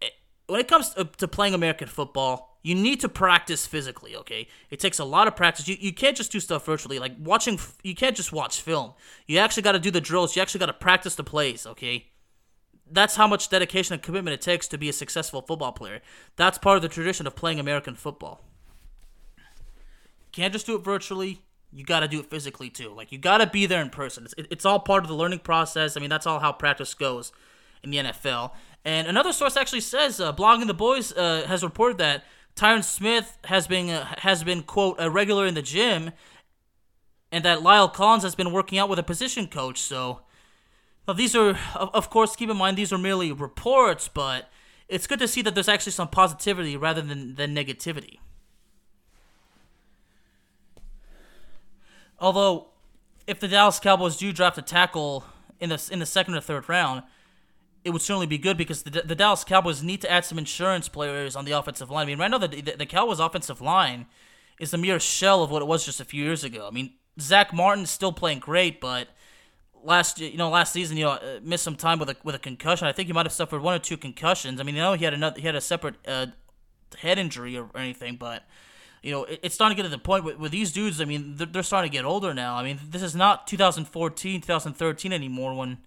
it, 0.00 0.12
when 0.46 0.60
it 0.60 0.68
comes 0.68 0.90
to, 0.90 1.04
to 1.04 1.28
playing 1.28 1.54
American 1.54 1.88
football, 1.88 2.53
you 2.64 2.74
need 2.74 2.98
to 3.00 3.10
practice 3.10 3.66
physically, 3.66 4.16
okay? 4.16 4.48
It 4.70 4.80
takes 4.80 4.98
a 4.98 5.04
lot 5.04 5.28
of 5.28 5.36
practice. 5.36 5.68
You, 5.68 5.76
you 5.78 5.92
can't 5.92 6.16
just 6.16 6.32
do 6.32 6.40
stuff 6.40 6.64
virtually. 6.64 6.98
Like 6.98 7.12
watching, 7.20 7.60
you 7.82 7.94
can't 7.94 8.16
just 8.16 8.32
watch 8.32 8.62
film. 8.62 8.94
You 9.26 9.36
actually 9.36 9.64
got 9.64 9.72
to 9.72 9.78
do 9.78 9.90
the 9.90 10.00
drills. 10.00 10.34
You 10.34 10.40
actually 10.40 10.60
got 10.60 10.66
to 10.66 10.72
practice 10.72 11.14
the 11.14 11.22
plays, 11.22 11.66
okay? 11.66 12.06
That's 12.90 13.16
how 13.16 13.26
much 13.26 13.50
dedication 13.50 13.92
and 13.92 14.02
commitment 14.02 14.32
it 14.32 14.40
takes 14.40 14.66
to 14.68 14.78
be 14.78 14.88
a 14.88 14.94
successful 14.94 15.42
football 15.42 15.72
player. 15.72 16.00
That's 16.36 16.56
part 16.56 16.76
of 16.76 16.82
the 16.82 16.88
tradition 16.88 17.26
of 17.26 17.36
playing 17.36 17.60
American 17.60 17.94
football. 17.96 18.40
You 19.36 19.42
can't 20.32 20.52
just 20.52 20.64
do 20.64 20.74
it 20.74 20.82
virtually. 20.82 21.42
You 21.70 21.84
got 21.84 22.00
to 22.00 22.08
do 22.08 22.20
it 22.20 22.30
physically 22.30 22.70
too. 22.70 22.94
Like 22.94 23.12
you 23.12 23.18
got 23.18 23.38
to 23.38 23.46
be 23.46 23.66
there 23.66 23.82
in 23.82 23.90
person. 23.90 24.24
It's, 24.24 24.34
it's 24.50 24.64
all 24.64 24.80
part 24.80 25.04
of 25.04 25.08
the 25.08 25.14
learning 25.14 25.40
process. 25.40 25.98
I 25.98 26.00
mean, 26.00 26.10
that's 26.10 26.26
all 26.26 26.40
how 26.40 26.50
practice 26.50 26.94
goes 26.94 27.30
in 27.82 27.90
the 27.90 27.98
NFL. 27.98 28.52
And 28.86 29.06
another 29.06 29.34
source 29.34 29.54
actually 29.54 29.82
says, 29.82 30.18
uh, 30.18 30.32
blogging 30.32 30.66
the 30.66 30.74
boys 30.74 31.12
uh, 31.12 31.44
has 31.46 31.62
reported 31.62 31.98
that 31.98 32.24
Tyron 32.56 32.84
Smith 32.84 33.36
has 33.44 33.66
been 33.66 33.90
uh, 33.90 34.14
has 34.18 34.44
been 34.44 34.62
quote 34.62 34.96
a 34.98 35.10
regular 35.10 35.46
in 35.46 35.54
the 35.54 35.62
gym, 35.62 36.12
and 37.32 37.44
that 37.44 37.58
La'el 37.58 37.92
Collins 37.92 38.22
has 38.22 38.34
been 38.34 38.52
working 38.52 38.78
out 38.78 38.88
with 38.88 38.98
a 38.98 39.02
position 39.02 39.48
coach. 39.48 39.80
So, 39.80 40.20
well, 41.06 41.14
these 41.14 41.34
are 41.34 41.58
of 41.74 42.10
course 42.10 42.36
keep 42.36 42.50
in 42.50 42.56
mind 42.56 42.76
these 42.76 42.92
are 42.92 42.98
merely 42.98 43.32
reports, 43.32 44.08
but 44.08 44.50
it's 44.88 45.06
good 45.06 45.18
to 45.18 45.28
see 45.28 45.42
that 45.42 45.54
there's 45.54 45.68
actually 45.68 45.92
some 45.92 46.08
positivity 46.08 46.76
rather 46.76 47.02
than 47.02 47.34
than 47.34 47.54
negativity. 47.54 48.18
Although, 52.20 52.68
if 53.26 53.40
the 53.40 53.48
Dallas 53.48 53.80
Cowboys 53.80 54.16
do 54.16 54.32
draft 54.32 54.58
a 54.58 54.62
tackle 54.62 55.24
in 55.58 55.70
the 55.70 55.88
in 55.90 55.98
the 55.98 56.06
second 56.06 56.34
or 56.34 56.40
third 56.40 56.68
round, 56.68 57.02
it 57.84 57.90
would 57.90 58.02
certainly 58.02 58.26
be 58.26 58.38
good 58.38 58.56
because 58.56 58.82
the, 58.82 59.02
the 59.02 59.14
Dallas 59.14 59.44
Cowboys 59.44 59.82
need 59.82 60.00
to 60.00 60.10
add 60.10 60.24
some 60.24 60.38
insurance 60.38 60.88
players 60.88 61.36
on 61.36 61.44
the 61.44 61.52
offensive 61.52 61.90
line. 61.90 62.02
I 62.02 62.06
mean, 62.06 62.18
right 62.18 62.30
now 62.30 62.38
the, 62.38 62.48
the, 62.48 62.76
the 62.78 62.86
Cowboys' 62.86 63.20
offensive 63.20 63.60
line 63.60 64.06
is 64.58 64.72
a 64.72 64.78
mere 64.78 64.98
shell 64.98 65.42
of 65.42 65.50
what 65.50 65.62
it 65.62 65.66
was 65.66 65.84
just 65.84 66.00
a 66.00 66.04
few 66.04 66.24
years 66.24 66.44
ago. 66.44 66.66
I 66.66 66.70
mean, 66.70 66.94
Zack 67.20 67.52
Martin's 67.52 67.90
still 67.90 68.12
playing 68.12 68.38
great, 68.38 68.80
but 68.80 69.08
last 69.82 70.18
you 70.18 70.38
know 70.38 70.48
last 70.48 70.72
season 70.72 70.96
you 70.96 71.04
know 71.04 71.10
uh, 71.10 71.40
missed 71.42 71.62
some 71.62 71.76
time 71.76 71.98
with 71.98 72.08
a 72.08 72.16
with 72.24 72.34
a 72.34 72.38
concussion. 72.38 72.88
I 72.88 72.92
think 72.92 73.06
he 73.06 73.12
might 73.12 73.26
have 73.26 73.32
suffered 73.32 73.60
one 73.60 73.74
or 73.74 73.78
two 73.78 73.96
concussions. 73.96 74.60
I 74.60 74.62
mean, 74.62 74.74
you 74.74 74.80
know 74.80 74.94
he 74.94 75.04
had 75.04 75.14
another 75.14 75.38
he 75.38 75.46
had 75.46 75.54
a 75.54 75.60
separate 75.60 75.96
uh, 76.08 76.26
head 76.98 77.18
injury 77.18 77.56
or, 77.56 77.64
or 77.74 77.80
anything, 77.80 78.16
but 78.16 78.44
you 79.02 79.12
know, 79.12 79.24
it, 79.24 79.40
it's 79.42 79.54
starting 79.54 79.76
to 79.76 79.82
get 79.82 79.88
to 79.88 79.94
the 79.94 80.02
point 80.02 80.24
with, 80.24 80.38
with 80.38 80.50
these 80.50 80.72
dudes. 80.72 81.00
I 81.00 81.04
mean, 81.04 81.36
they're, 81.36 81.46
they're, 81.46 81.62
starting 81.62 81.90
to 81.90 81.96
get 81.96 82.06
older 82.06 82.32
now. 82.32 82.56
I 82.56 82.64
mean, 82.64 82.80
this 82.88 83.02
is 83.02 83.14
not 83.14 83.46
2014, 83.46 84.40
2013 84.40 85.12
anymore 85.12 85.54
when 85.54 85.78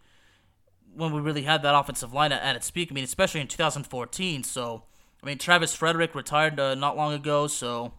when 0.97 1.13
we 1.13 1.21
really 1.21 1.43
had 1.43 1.61
that 1.63 1.75
offensive 1.75 2.13
line 2.13 2.31
at, 2.31 2.41
at 2.41 2.55
its 2.55 2.69
peak. 2.71 2.89
I 2.91 2.93
mean, 2.93 3.03
especially 3.03 3.41
in 3.41 3.47
2014. 3.47 4.43
So, 4.43 4.83
I 5.21 5.25
mean, 5.25 5.37
Travis 5.37 5.73
Frederick 5.73 6.15
retired 6.15 6.59
uh, 6.59 6.75
not 6.75 6.97
long 6.97 7.13
ago. 7.13 7.47
So, 7.47 7.93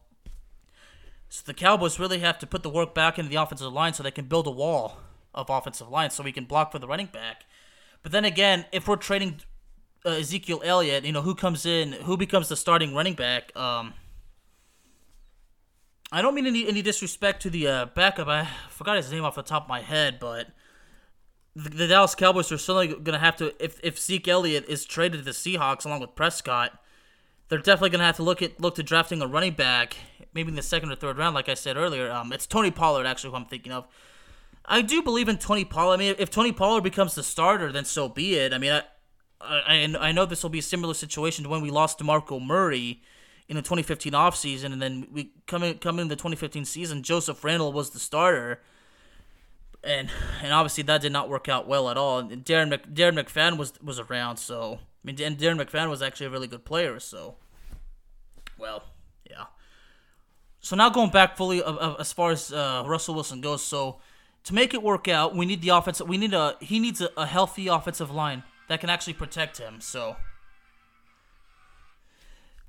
so 1.28 1.42
the 1.46 1.54
Cowboys 1.54 1.98
really 1.98 2.18
have 2.18 2.38
to 2.40 2.46
put 2.46 2.62
the 2.62 2.70
work 2.70 2.94
back 2.94 3.18
into 3.18 3.30
the 3.30 3.36
offensive 3.36 3.72
line 3.72 3.94
so 3.94 4.02
they 4.02 4.10
can 4.10 4.26
build 4.26 4.46
a 4.46 4.50
wall 4.50 4.98
of 5.34 5.48
offensive 5.48 5.88
line 5.88 6.10
so 6.10 6.22
we 6.22 6.32
can 6.32 6.44
block 6.44 6.72
for 6.72 6.78
the 6.78 6.88
running 6.88 7.06
back. 7.06 7.44
But 8.02 8.12
then 8.12 8.24
again, 8.24 8.66
if 8.72 8.88
we're 8.88 8.96
trading 8.96 9.40
uh, 10.04 10.10
Ezekiel 10.10 10.60
Elliott, 10.64 11.04
you 11.04 11.12
know, 11.12 11.22
who 11.22 11.34
comes 11.34 11.66
in, 11.66 11.92
who 11.92 12.16
becomes 12.16 12.48
the 12.48 12.56
starting 12.56 12.94
running 12.94 13.14
back? 13.14 13.56
Um, 13.56 13.94
I 16.10 16.22
don't 16.22 16.34
mean 16.34 16.46
any 16.46 16.66
any 16.66 16.80
disrespect 16.80 17.42
to 17.42 17.50
the 17.50 17.68
uh, 17.68 17.86
backup. 17.86 18.28
I 18.28 18.48
forgot 18.70 18.96
his 18.96 19.12
name 19.12 19.24
off 19.24 19.34
the 19.34 19.42
top 19.42 19.64
of 19.64 19.68
my 19.68 19.82
head, 19.82 20.18
but 20.18 20.48
the, 21.58 21.70
the 21.70 21.86
Dallas 21.88 22.14
Cowboys 22.14 22.52
are 22.52 22.58
certainly 22.58 22.88
going 22.88 23.04
to 23.12 23.18
have 23.18 23.36
to 23.36 23.52
if 23.62 23.80
if 23.82 23.98
Zeke 23.98 24.28
Elliott 24.28 24.64
is 24.68 24.84
traded 24.84 25.20
to 25.20 25.24
the 25.24 25.32
Seahawks 25.32 25.84
along 25.84 26.00
with 26.00 26.14
Prescott, 26.14 26.80
they're 27.48 27.58
definitely 27.58 27.90
going 27.90 28.00
to 28.00 28.06
have 28.06 28.16
to 28.16 28.22
look 28.22 28.42
at 28.42 28.60
look 28.60 28.76
to 28.76 28.82
drafting 28.82 29.20
a 29.20 29.26
running 29.26 29.54
back, 29.54 29.96
maybe 30.32 30.50
in 30.50 30.54
the 30.54 30.62
second 30.62 30.92
or 30.92 30.94
third 30.94 31.18
round, 31.18 31.34
like 31.34 31.48
I 31.48 31.54
said 31.54 31.76
earlier. 31.76 32.10
Um, 32.10 32.32
it's 32.32 32.46
Tony 32.46 32.70
Pollard 32.70 33.06
actually 33.06 33.30
who 33.30 33.36
I'm 33.36 33.46
thinking 33.46 33.72
of. 33.72 33.86
I 34.64 34.82
do 34.82 35.02
believe 35.02 35.28
in 35.28 35.38
Tony 35.38 35.64
Pollard. 35.64 35.94
I 35.94 35.96
mean, 35.96 36.14
if 36.18 36.30
Tony 36.30 36.52
Pollard 36.52 36.82
becomes 36.82 37.14
the 37.14 37.22
starter, 37.22 37.72
then 37.72 37.84
so 37.84 38.08
be 38.08 38.36
it. 38.36 38.52
I 38.52 38.58
mean, 38.58 38.72
I 38.72 38.82
I, 39.40 39.96
I 39.98 40.12
know 40.12 40.26
this 40.26 40.42
will 40.42 40.50
be 40.50 40.60
a 40.60 40.62
similar 40.62 40.94
situation 40.94 41.44
to 41.44 41.50
when 41.50 41.62
we 41.62 41.70
lost 41.70 41.98
DeMarco 41.98 42.40
Murray 42.40 43.02
in 43.48 43.56
the 43.56 43.62
2015 43.62 44.12
offseason, 44.12 44.72
and 44.72 44.82
then 44.82 45.08
we 45.10 45.32
come 45.46 45.62
in 45.62 45.78
come 45.78 45.98
in 45.98 46.08
the 46.08 46.16
2015 46.16 46.64
season, 46.64 47.02
Joseph 47.02 47.42
Randle 47.42 47.72
was 47.72 47.90
the 47.90 47.98
starter, 47.98 48.60
and 49.84 50.10
and 50.42 50.52
obviously 50.52 50.82
that 50.84 51.00
did 51.00 51.12
not 51.12 51.28
work 51.28 51.48
out 51.48 51.66
well 51.66 51.88
at 51.88 51.96
all. 51.96 52.18
And 52.18 52.44
Darren 52.44 52.68
Mc, 52.68 52.92
Darren 52.92 53.18
McFadden 53.18 53.56
was 53.56 53.72
was 53.82 53.98
around, 53.98 54.36
so 54.36 54.78
I 54.80 55.06
mean, 55.06 55.20
and 55.22 55.38
Darren 55.38 55.60
McFadden 55.60 55.90
was 55.90 56.02
actually 56.02 56.26
a 56.26 56.30
really 56.30 56.48
good 56.48 56.64
player, 56.64 56.98
so 57.00 57.36
well, 58.58 58.82
yeah. 59.28 59.44
So 60.60 60.76
now 60.76 60.90
going 60.90 61.10
back 61.10 61.36
fully 61.36 61.62
of, 61.62 62.00
as 62.00 62.12
far 62.12 62.30
as 62.32 62.52
uh, 62.52 62.82
Russell 62.86 63.14
Wilson 63.14 63.40
goes, 63.40 63.62
so 63.62 64.00
to 64.44 64.54
make 64.54 64.74
it 64.74 64.82
work 64.82 65.08
out, 65.08 65.34
we 65.34 65.46
need 65.46 65.62
the 65.62 65.70
offense. 65.70 66.02
We 66.02 66.18
need 66.18 66.34
a 66.34 66.56
he 66.60 66.78
needs 66.78 67.00
a, 67.00 67.10
a 67.16 67.26
healthy 67.26 67.68
offensive 67.68 68.10
line 68.10 68.42
that 68.68 68.80
can 68.80 68.90
actually 68.90 69.14
protect 69.14 69.58
him. 69.58 69.80
So 69.80 70.16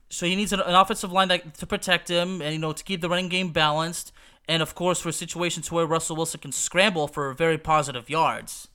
so 0.10 0.26
he 0.26 0.36
needs 0.36 0.52
an, 0.52 0.60
an 0.60 0.76
offensive 0.76 1.12
line 1.12 1.28
that, 1.30 1.54
to 1.56 1.68
protect 1.68 2.10
him 2.10 2.42
and 2.42 2.54
you 2.54 2.60
know 2.60 2.74
to 2.74 2.84
keep 2.84 3.02
the 3.02 3.10
running 3.10 3.30
game 3.30 3.52
balanced, 3.52 4.12
and 4.48 4.62
of 4.62 4.76
course 4.76 5.00
for 5.00 5.12
situations 5.12 5.72
where 5.72 5.86
Russell 5.86 6.16
Wilson 6.16 6.40
can 6.40 6.52
scramble 6.52 7.08
for 7.08 7.34
very 7.34 7.58
positive 7.58 8.10
yards. 8.10 8.68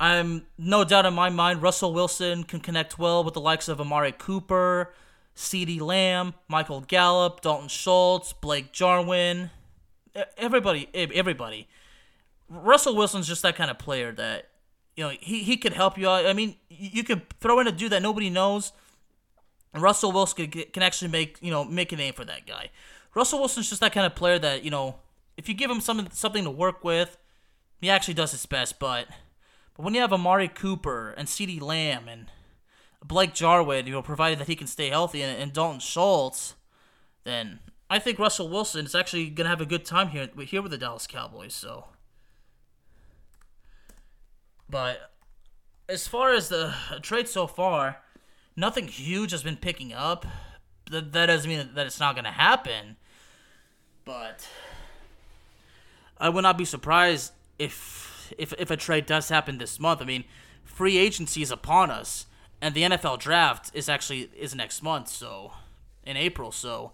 I'm 0.00 0.46
no 0.56 0.84
doubt 0.84 1.06
in 1.06 1.14
my 1.14 1.28
mind 1.30 1.62
Russell 1.62 1.92
Wilson 1.92 2.44
can 2.44 2.60
connect 2.60 2.98
well 2.98 3.22
with 3.22 3.34
the 3.34 3.40
likes 3.40 3.68
of 3.68 3.80
Amari 3.80 4.12
Cooper, 4.12 4.92
CeeDee 5.36 5.80
Lamb, 5.80 6.34
Michael 6.48 6.80
Gallup, 6.80 7.40
Dalton 7.42 7.68
Schultz, 7.68 8.32
Blake 8.32 8.72
Jarwin, 8.72 9.50
everybody, 10.36 10.88
everybody. 10.94 11.68
Russell 12.48 12.96
Wilson's 12.96 13.26
just 13.26 13.42
that 13.42 13.56
kind 13.56 13.70
of 13.70 13.78
player 13.78 14.12
that 14.12 14.50
you 14.96 15.04
know 15.04 15.10
he, 15.20 15.42
he 15.42 15.56
could 15.56 15.72
help 15.74 15.98
you 15.98 16.08
out. 16.08 16.26
I 16.26 16.32
mean, 16.32 16.56
you 16.68 17.04
could 17.04 17.28
throw 17.40 17.58
in 17.60 17.66
a 17.66 17.72
dude 17.72 17.92
that 17.92 18.02
nobody 18.02 18.30
knows 18.30 18.72
and 19.74 19.82
Russell 19.82 20.12
Wilson 20.12 20.50
can, 20.50 20.64
can 20.72 20.82
actually 20.82 21.10
make 21.10 21.36
you 21.42 21.50
know 21.50 21.64
make 21.64 21.92
a 21.92 21.96
name 21.96 22.14
for 22.14 22.24
that 22.24 22.46
guy. 22.46 22.70
Russell 23.14 23.38
Wilson's 23.38 23.68
just 23.68 23.80
that 23.80 23.92
kind 23.92 24.06
of 24.06 24.14
player 24.14 24.38
that 24.38 24.64
you 24.64 24.70
know 24.70 24.96
if 25.36 25.48
you 25.48 25.54
give 25.54 25.70
him 25.70 25.80
something 25.80 26.10
something 26.12 26.44
to 26.44 26.50
work 26.50 26.84
with, 26.84 27.16
he 27.80 27.90
actually 27.90 28.14
does 28.14 28.32
his 28.32 28.46
best. 28.46 28.78
But 28.78 29.08
but 29.76 29.82
when 29.84 29.94
you 29.94 30.00
have 30.00 30.12
Amari 30.12 30.48
Cooper 30.48 31.14
and 31.16 31.28
CeeDee 31.28 31.60
Lamb 31.60 32.08
and 32.08 32.30
Blake 33.04 33.34
Jarwin, 33.34 33.86
you 33.86 33.92
know, 33.92 34.02
provided 34.02 34.38
that 34.38 34.48
he 34.48 34.56
can 34.56 34.66
stay 34.66 34.88
healthy, 34.88 35.22
and, 35.22 35.40
and 35.40 35.52
Dalton 35.52 35.80
Schultz, 35.80 36.54
then 37.24 37.60
I 37.90 37.98
think 37.98 38.18
Russell 38.18 38.48
Wilson 38.48 38.86
is 38.86 38.94
actually 38.94 39.28
gonna 39.30 39.48
have 39.48 39.60
a 39.60 39.66
good 39.66 39.84
time 39.84 40.08
here 40.08 40.28
here 40.44 40.62
with 40.62 40.72
the 40.72 40.78
Dallas 40.78 41.06
Cowboys. 41.06 41.54
So, 41.54 41.86
but 44.68 45.10
as 45.88 46.08
far 46.08 46.32
as 46.32 46.48
the 46.48 46.74
trade 47.02 47.28
so 47.28 47.46
far, 47.46 47.98
nothing 48.56 48.88
huge 48.88 49.32
has 49.32 49.42
been 49.42 49.56
picking 49.56 49.92
up. 49.92 50.26
That, 50.90 51.12
that 51.12 51.26
doesn't 51.26 51.48
mean 51.48 51.70
that 51.74 51.86
it's 51.86 52.00
not 52.00 52.14
going 52.14 52.24
to 52.24 52.30
happen. 52.30 52.96
But 54.04 54.48
I 56.18 56.28
would 56.28 56.42
not 56.42 56.58
be 56.58 56.64
surprised 56.64 57.32
if, 57.58 58.32
if 58.36 58.52
if 58.58 58.70
a 58.70 58.76
trade 58.76 59.06
does 59.06 59.28
happen 59.28 59.58
this 59.58 59.80
month. 59.80 60.02
I 60.02 60.04
mean, 60.04 60.24
free 60.64 60.98
agency 60.98 61.42
is 61.42 61.50
upon 61.50 61.90
us, 61.90 62.26
and 62.60 62.74
the 62.74 62.82
NFL 62.82 63.20
draft 63.20 63.70
is 63.74 63.88
actually 63.88 64.30
is 64.36 64.54
next 64.54 64.82
month, 64.82 65.08
so 65.08 65.52
in 66.04 66.16
April. 66.16 66.52
So 66.52 66.92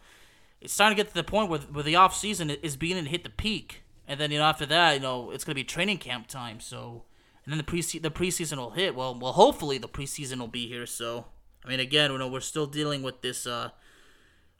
it's 0.60 0.72
starting 0.72 0.96
to 0.96 1.02
get 1.02 1.08
to 1.08 1.14
the 1.14 1.24
point 1.24 1.50
where, 1.50 1.60
where 1.60 1.84
the 1.84 1.96
off 1.96 2.14
season 2.14 2.50
is 2.50 2.76
beginning 2.76 3.04
to 3.04 3.10
hit 3.10 3.24
the 3.24 3.30
peak, 3.30 3.82
and 4.06 4.20
then 4.20 4.30
you 4.30 4.38
know 4.38 4.44
after 4.44 4.66
that, 4.66 4.94
you 4.94 5.00
know 5.00 5.30
it's 5.30 5.44
to 5.44 5.54
be 5.54 5.64
training 5.64 5.98
camp 5.98 6.28
time. 6.28 6.60
So 6.60 7.04
and 7.44 7.52
then 7.52 7.58
the 7.58 7.64
pre 7.64 7.80
the 7.80 8.10
preseason 8.10 8.58
will 8.58 8.70
hit. 8.70 8.94
Well, 8.94 9.18
well, 9.18 9.32
hopefully 9.32 9.78
the 9.78 9.88
preseason 9.88 10.38
will 10.38 10.48
be 10.48 10.68
here. 10.68 10.86
So 10.86 11.26
I 11.64 11.68
mean, 11.68 11.80
again, 11.80 12.10
you 12.12 12.18
know, 12.18 12.28
we're 12.28 12.40
still 12.40 12.66
dealing 12.66 13.02
with 13.02 13.20
this 13.22 13.46
uh, 13.46 13.70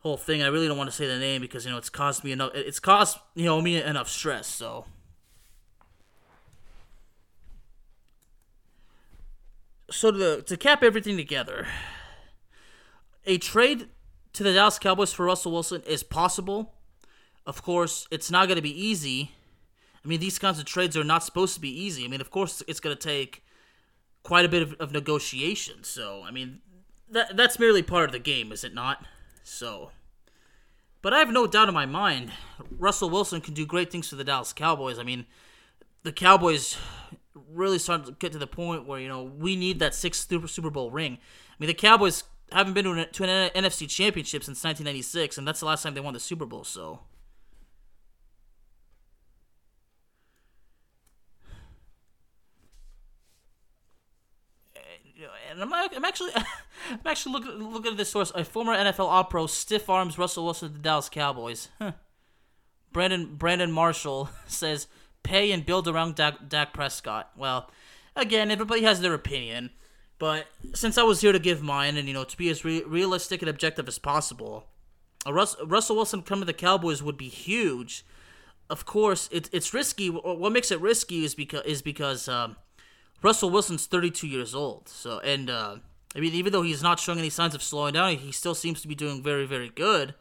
whole 0.01 0.17
thing. 0.17 0.43
I 0.43 0.49
really 0.49 0.67
don't 0.67 0.79
want 0.79 0.91
to 0.91 0.97
say 0.97 1.07
the 1.07 1.19
name 1.19 1.41
because 1.41 1.65
you 1.65 1.71
know 1.71 1.79
it's 1.79 1.91
caused 1.91 2.25
me 2.25 2.33
enough. 2.33 2.51
It's 2.55 2.81
caused 2.81 3.19
you 3.35 3.45
know 3.45 3.61
me 3.61 3.83
enough 3.83 4.09
stress. 4.09 4.47
So. 4.47 4.87
So 9.91 10.11
to 10.13 10.43
to 10.43 10.57
cap 10.57 10.83
everything 10.83 11.17
together, 11.17 11.67
a 13.27 13.39
trade 13.39 13.89
to 14.35 14.43
the 14.43 14.53
Dallas 14.53 14.79
Cowboys 14.79 15.13
for 15.13 15.27
Russell 15.27 15.53
Wilson 15.53 15.83
is 15.87 16.03
possible. 16.03 16.75
Of 17.47 17.63
course, 17.63 18.07
it's 18.11 18.31
not 18.31 18.47
going 18.47 18.57
to 18.57 18.63
be 18.63 18.87
easy. 18.87 19.33
I 20.05 20.09
mean, 20.09 20.21
these 20.21 20.39
kinds 20.39 20.59
of 20.59 20.65
trades 20.65 20.97
are 20.97 21.05
not 21.05 21.25
supposed 21.25 21.55
to 21.55 21.61
be 21.61 21.69
easy. 21.69 22.05
I 22.05 22.09
mean, 22.09 22.21
of 22.21 22.31
course, 22.31 22.63
it's 22.69 22.81
going 22.81 22.97
to 22.97 23.03
take 23.03 23.43
quite 24.23 24.45
a 24.45 24.49
bit 24.49 24.63
of, 24.63 24.75
of 24.75 24.93
negotiation. 24.93 25.83
So, 25.83 26.23
I 26.25 26.31
mean, 26.31 26.61
that 27.11 27.37
that's 27.37 27.59
merely 27.59 27.83
part 27.83 28.05
of 28.05 28.13
the 28.13 28.19
game, 28.21 28.53
is 28.53 28.63
it 28.63 28.73
not? 28.73 29.05
So, 29.43 29.91
but 31.03 31.13
I 31.13 31.19
have 31.19 31.31
no 31.31 31.47
doubt 31.47 31.69
in 31.69 31.75
my 31.75 31.87
mind, 31.87 32.33
Russell 32.79 33.11
Wilson 33.11 33.41
can 33.41 33.55
do 33.55 33.67
great 33.67 33.91
things 33.91 34.09
for 34.09 34.17
the 34.17 34.25
Dallas 34.25 34.53
Cowboys. 34.53 34.99
I 34.99 35.03
mean, 35.03 35.27
the 36.03 36.13
Cowboys 36.13 36.77
really 37.53 37.79
starting 37.79 38.07
to 38.07 38.13
get 38.13 38.33
to 38.33 38.39
the 38.39 38.47
point 38.47 38.87
where 38.87 39.01
you 39.01 39.09
know 39.09 39.23
we 39.23 39.57
need 39.57 39.79
that 39.79 39.95
sixth 39.95 40.29
Super 40.49 40.71
Bowl 40.71 40.91
ring. 40.91 41.15
I 41.15 41.55
mean, 41.59 41.69
the 41.69 41.75
Cowboys 41.75 42.25
haven't 42.53 42.75
been 42.75 42.85
to 42.85 42.93
an, 42.93 43.07
to 43.13 43.25
an 43.25 43.51
NFC 43.51 43.89
Championship 43.89 44.45
since 44.45 44.63
1996, 44.65 45.39
and 45.39 45.47
that's 45.47 45.61
the 45.61 45.67
last 45.67 45.83
time 45.83 45.95
they 45.95 46.01
won 46.01 46.15
the 46.15 46.21
Super 46.21 46.47
Bowl. 46.47 46.65
So 46.65 47.01
and 55.51 55.63
I'm, 55.63 55.73
I'm 55.73 56.05
actually 56.05 56.31
I'm 56.91 57.01
actually 57.07 57.33
looking 57.33 57.73
looking 57.73 57.93
at 57.93 57.97
this 57.97 58.11
source. 58.11 58.33
A 58.35 58.45
former 58.45 58.75
NFL 58.75 59.09
All-Pro 59.09 59.47
stiff 59.47 59.89
arms 59.89 60.19
Russell 60.19 60.45
Wilson 60.45 60.73
the 60.73 60.79
Dallas 60.79 61.09
Cowboys. 61.09 61.69
Huh. 61.79 61.93
Brandon 62.93 63.37
Brandon 63.37 63.73
Marshall 63.73 64.31
says 64.47 64.87
pay 65.23 65.53
and 65.53 65.67
build 65.67 65.87
around 65.87 66.15
Dak, 66.15 66.49
Dak 66.49 66.73
Prescott. 66.73 67.31
Well, 67.37 67.71
again, 68.17 68.51
everybody 68.51 68.83
has 68.83 69.01
their 69.01 69.15
opinion, 69.15 69.71
but 70.19 70.47
since 70.75 70.97
I 70.97 71.03
was 71.03 71.21
here 71.21 71.33
to 71.33 71.39
give 71.39 71.63
mine 71.63 71.97
and 71.97 72.09
you 72.09 72.15
know 72.15 72.25
to 72.25 72.37
be 72.37 72.49
as 72.51 72.65
re- 72.65 72.85
realistic 72.85 73.43
and 73.43 73.49
objective 73.49 73.87
as 73.87 73.99
possible, 73.99 74.67
a 75.27 75.33
Rus- 75.33 75.57
Russell 75.65 75.97
Wilson 75.97 76.23
coming 76.23 76.43
to 76.43 76.47
the 76.47 76.53
Cowboys 76.53 77.03
would 77.03 77.17
be 77.17 77.29
huge. 77.29 78.05
Of 78.69 78.87
course, 78.87 79.29
it, 79.33 79.51
it's 79.53 79.75
risky. 79.75 80.09
What 80.09 80.53
makes 80.53 80.71
it 80.71 80.81
risky 80.81 81.25
is 81.25 81.35
because 81.35 81.65
is 81.65 81.83
because. 81.83 82.29
Um, 82.29 82.57
Russell 83.23 83.51
Wilson's 83.51 83.87
32 83.87 84.27
years 84.27 84.55
old. 84.55 84.89
So, 84.89 85.19
and 85.21 85.51
uh, 85.51 85.77
I 86.15 86.21
mean, 86.21 86.35
even 86.35 86.53
though 86.53 86.63
he's 86.63 86.83
not 86.83 86.99
showing 86.99 87.19
any 87.19 87.31
signs 87.31 87.55
of 87.55 87.63
slowing 87.63 87.95
down, 87.95 88.17
he 88.17 88.33
still 88.33 88.55
seems 88.55 88.83
to 88.83 88.89
be 88.89 88.95
doing 88.95 89.23
very, 89.23 89.47
very 89.47 89.69
good. 89.69 90.15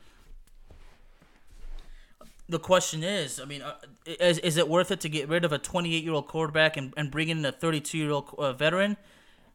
the 2.48 2.60
question 2.60 3.04
is, 3.04 3.40
I 3.40 3.46
mean, 3.46 3.62
uh, 3.62 3.76
is, 4.06 4.40
is 4.40 4.58
it 4.58 4.68
worth 4.68 4.92
it 4.92 5.00
to 5.02 5.10
get 5.10 5.30
rid 5.30 5.46
of 5.46 5.52
a 5.52 5.60
28 5.60 6.04
year 6.04 6.14
old 6.14 6.28
quarterback 6.28 6.78
and, 6.78 6.94
and 6.98 7.12
bring 7.12 7.30
in 7.30 7.46
a 7.46 7.52
32 7.52 7.98
year 7.98 8.12
old 8.12 8.34
uh, 8.38 8.54
veteran? 8.54 8.98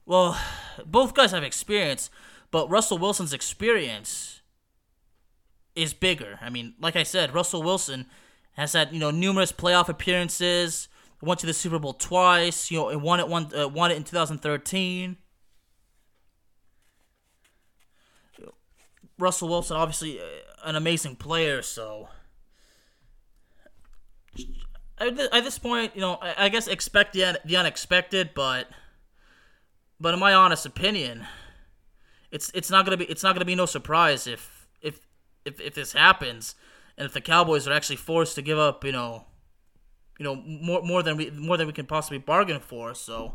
Well, 0.07 0.39
both 0.85 1.15
guys 1.15 1.33
have 1.33 1.43
experience, 1.43 2.11
but 2.51 2.71
Russell 2.71 2.99
Wilson's 2.99 3.33
experience 3.33 4.43
is 5.75 5.95
bigger. 5.95 6.39
I 6.41 6.51
mean, 6.51 6.75
like 6.81 6.95
I 6.95 7.03
said, 7.03 7.35
Russell 7.35 7.63
Wilson 7.63 8.07
has 8.53 8.73
had 8.73 8.93
you 8.93 9.01
know 9.01 9.11
numerous 9.11 9.53
playoff 9.53 9.89
appearances. 9.89 10.89
Went 11.21 11.41
to 11.41 11.47
the 11.47 11.55
Super 11.55 11.79
Bowl 11.79 11.95
twice. 11.95 12.71
You 12.71 12.79
know, 12.79 12.89
and 12.91 13.03
won 13.03 13.19
it 13.19 13.29
one 13.29 13.51
uh, 13.57 13.67
won 13.67 13.91
it 13.91 13.97
in 13.97 14.05
2013. 14.05 15.17
Russell 19.25 19.49
Wilson, 19.49 19.77
obviously 19.77 20.21
uh, 20.21 20.25
an 20.65 20.77
amazing 20.77 21.17
player, 21.17 21.63
so 21.63 22.09
at 24.99 25.45
this 25.45 25.59
point, 25.59 25.93
you 25.95 26.01
know, 26.01 26.19
I 26.21 26.49
guess 26.49 26.69
expect 26.69 27.13
the 27.15 27.41
the 27.45 27.57
unexpected, 27.57 28.31
but 28.35 28.69
but 30.01 30.15
in 30.15 30.21
my 30.21 30.33
honest 30.35 30.67
opinion, 30.67 31.27
it's 32.31 32.51
it's 32.55 32.71
not 32.71 32.85
gonna 32.85 32.97
be 32.97 33.05
it's 33.07 33.23
not 33.23 33.35
gonna 33.35 33.45
be 33.45 33.55
no 33.55 33.67
surprise 33.67 34.27
if 34.27 34.69
if 34.81 35.01
if 35.45 35.61
if 35.61 35.75
this 35.75 35.93
happens, 35.93 36.55
and 36.97 37.07
if 37.07 37.13
the 37.13 37.21
Cowboys 37.21 37.67
are 37.67 37.73
actually 37.73 37.97
forced 37.97 38.35
to 38.37 38.43
give 38.43 38.59
up, 38.59 38.85
you 38.85 38.93
know, 38.93 39.25
you 40.19 40.25
know 40.25 40.37
more 40.37 40.83
more 40.83 41.03
than 41.03 41.17
we 41.17 41.31
more 41.31 41.57
than 41.57 41.67
we 41.67 41.73
can 41.73 41.87
possibly 41.87 42.19
bargain 42.19 42.61
for. 42.61 42.95
So, 42.95 43.35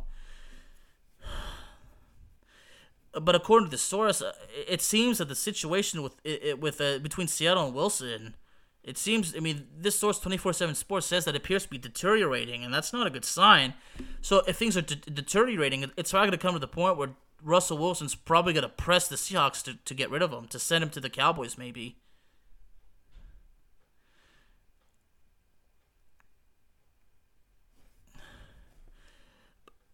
but 3.14 3.36
according 3.36 3.68
to 3.68 3.72
the 3.72 3.78
source, 3.78 4.22
uh, 4.22 4.34
it 4.68 4.82
seems 4.82 5.18
that 5.18 5.28
the 5.28 5.36
situation 5.36 6.04
with 6.04 6.16
it, 6.24 6.60
with 6.60 6.80
uh, 6.82 7.00
between 7.00 7.28
Seattle 7.28 7.66
and 7.66 7.74
Wilson 7.74 8.36
it 8.84 8.98
seems, 8.98 9.36
I 9.36 9.40
mean, 9.40 9.68
this 9.78 10.00
source 10.00 10.20
24 10.20 10.54
7 10.54 10.74
Sports 10.74 11.06
says 11.06 11.26
that 11.26 11.36
it 11.36 11.38
appears 11.38 11.64
to 11.64 11.70
be 11.70 11.78
deteriorating, 11.78 12.64
and 12.64 12.74
that's 12.74 12.94
not 12.94 13.08
a 13.08 13.10
good 13.10 13.26
sign. 13.26 13.74
So 14.22 14.42
if 14.48 14.56
things 14.56 14.78
are 14.78 14.82
de- 14.82 14.96
deteriorating, 14.96 15.92
it's 15.98 16.12
probably 16.12 16.30
going 16.30 16.40
to 16.40 16.42
come 16.42 16.54
to 16.54 16.60
the 16.60 16.68
point 16.68 16.98
where 16.98 17.10
Russell 17.44 17.78
Wilson's 17.78 18.16
probably 18.16 18.54
going 18.54 18.64
to 18.64 18.70
press 18.70 19.08
the 19.08 19.16
Seahawks 19.16 19.64
to, 19.64 19.76
to 19.76 19.94
get 19.94 20.10
rid 20.10 20.22
of 20.22 20.32
him, 20.32 20.48
to 20.48 20.60
send 20.60 20.84
him 20.84 20.90
to 20.92 21.00
the 21.00 21.10
Cowboys, 21.10 21.58
maybe. 21.58 21.98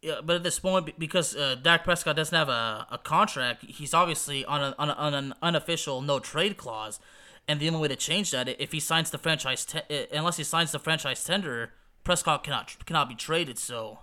Yeah, 0.06 0.22
but 0.24 0.36
at 0.36 0.44
this 0.44 0.60
point, 0.60 1.00
because 1.00 1.36
uh, 1.36 1.56
Dak 1.60 1.84
Prescott 1.84 2.16
doesn't 2.16 2.38
have 2.38 2.48
a, 2.48 2.86
a 2.92 3.00
contract, 3.00 3.66
he's 3.66 3.92
obviously 3.92 4.46
on, 4.46 4.62
a, 4.62 4.76
on, 4.78 4.92
a, 4.92 4.94
on 4.94 5.14
an 5.16 5.34
unofficial 5.42 6.00
no 6.04 6.20
trade 6.20 6.58
clause. 6.58 7.00
And 7.48 7.60
the 7.60 7.68
only 7.70 7.80
way 7.80 7.88
to 7.88 7.96
change 7.96 8.30
that, 8.30 8.48
if 8.62 8.72
he 8.72 8.80
signs 8.80 9.10
the 9.10 9.18
franchise, 9.18 9.66
te- 9.66 10.08
unless 10.14 10.38
he 10.38 10.44
signs 10.44 10.72
the 10.72 10.78
franchise 10.78 11.24
tender, 11.24 11.74
Prescott 12.04 12.44
cannot 12.44 12.76
cannot 12.86 13.10
be 13.10 13.16
traded. 13.16 13.58
So, 13.58 13.98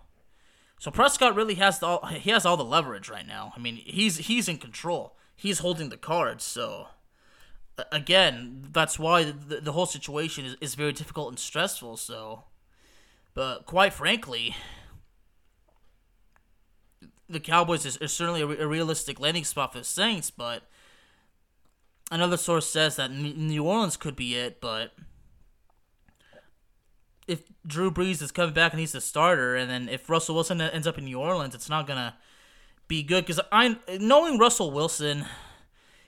so 0.81 0.91
Prescott 0.91 1.37
really 1.37 1.55
has 1.55 1.79
the, 1.79 1.87
all 1.87 2.07
he 2.07 2.31
has 2.31 2.45
all 2.45 2.57
the 2.57 2.65
leverage 2.65 3.09
right 3.09 3.27
now. 3.27 3.53
I 3.57 3.61
mean, 3.61 3.77
he's 3.77 4.17
he's 4.27 4.49
in 4.49 4.59
control. 4.59 5.15
He's 5.37 5.61
holding 5.61 5.89
the 5.89 5.97
cards. 5.97 6.43
So, 6.43 6.89
again, 7.93 8.67
that's 8.73 8.99
why 8.99 9.23
the, 9.23 9.61
the 9.61 9.73
whole 9.73 9.87
situation 9.87 10.47
is, 10.47 10.57
is 10.61 10.75
very 10.75 10.93
difficult 10.93 11.29
and 11.29 11.39
stressful. 11.39 11.97
So, 11.97 12.45
but 13.35 13.67
quite 13.67 13.93
frankly, 13.93 14.57
the 17.33 17.41
Cowboys 17.41 17.87
is, 17.87 17.97
is 17.99 18.13
certainly 18.13 18.43
a, 18.43 18.47
a 18.47 18.67
realistic 18.67 19.19
landing 19.19 19.45
spot 19.45 19.73
for 19.73 19.79
the 19.79 19.85
Saints, 19.85 20.31
but 20.31 20.63
another 22.11 22.37
source 22.37 22.69
says 22.69 22.97
that 22.97 23.11
New 23.11 23.65
Orleans 23.65 23.97
could 23.97 24.17
be 24.17 24.37
it, 24.37 24.61
but 24.61 24.93
if 27.27 27.43
Drew 27.67 27.91
Brees 27.91 28.23
is 28.23 28.33
coming 28.33 28.55
back 28.55 28.73
and 28.73 28.81
he's 28.81 28.93
the 28.93 29.01
starter, 29.01 29.57
and 29.57 29.71
then 29.71 29.89
if 29.89 30.11
Russell 30.11 30.35
Wilson 30.35 30.61
ends 30.61 30.87
up 30.87 30.99
in 30.99 31.05
New 31.05 31.19
Orleans, 31.19 31.55
it's 31.55 31.71
not 31.71 31.87
gonna 31.87 32.17
be 32.89 33.03
good. 33.03 33.25
Because 33.25 33.41
I, 33.51 33.79
knowing 33.99 34.39
Russell 34.39 34.71
Wilson, 34.71 35.27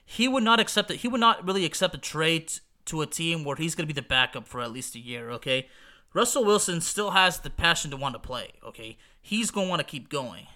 he 0.05 0.27
would 0.27 0.43
not 0.43 0.59
accept 0.59 0.91
it. 0.91 0.97
He 0.97 1.07
would 1.07 1.21
not 1.21 1.45
really 1.45 1.65
accept 1.65 1.95
a 1.95 1.99
trade 1.99 2.51
to 2.85 3.01
a 3.01 3.07
team 3.07 3.43
where 3.43 3.55
he's 3.55 3.75
gonna 3.75 3.87
be 3.87 3.93
the 3.93 4.01
backup 4.01 4.47
for 4.47 4.61
at 4.61 4.71
least 4.71 4.95
a 4.95 4.99
year. 4.99 5.31
Okay, 5.31 5.67
Russell 6.13 6.45
Wilson 6.45 6.81
still 6.81 7.11
has 7.11 7.39
the 7.39 7.49
passion 7.49 7.91
to 7.91 7.97
want 7.97 8.13
to 8.13 8.19
play. 8.19 8.51
Okay, 8.63 8.97
he's 9.21 9.51
gonna 9.51 9.69
want 9.69 9.79
to 9.79 9.85
keep 9.85 10.09
going. 10.09 10.47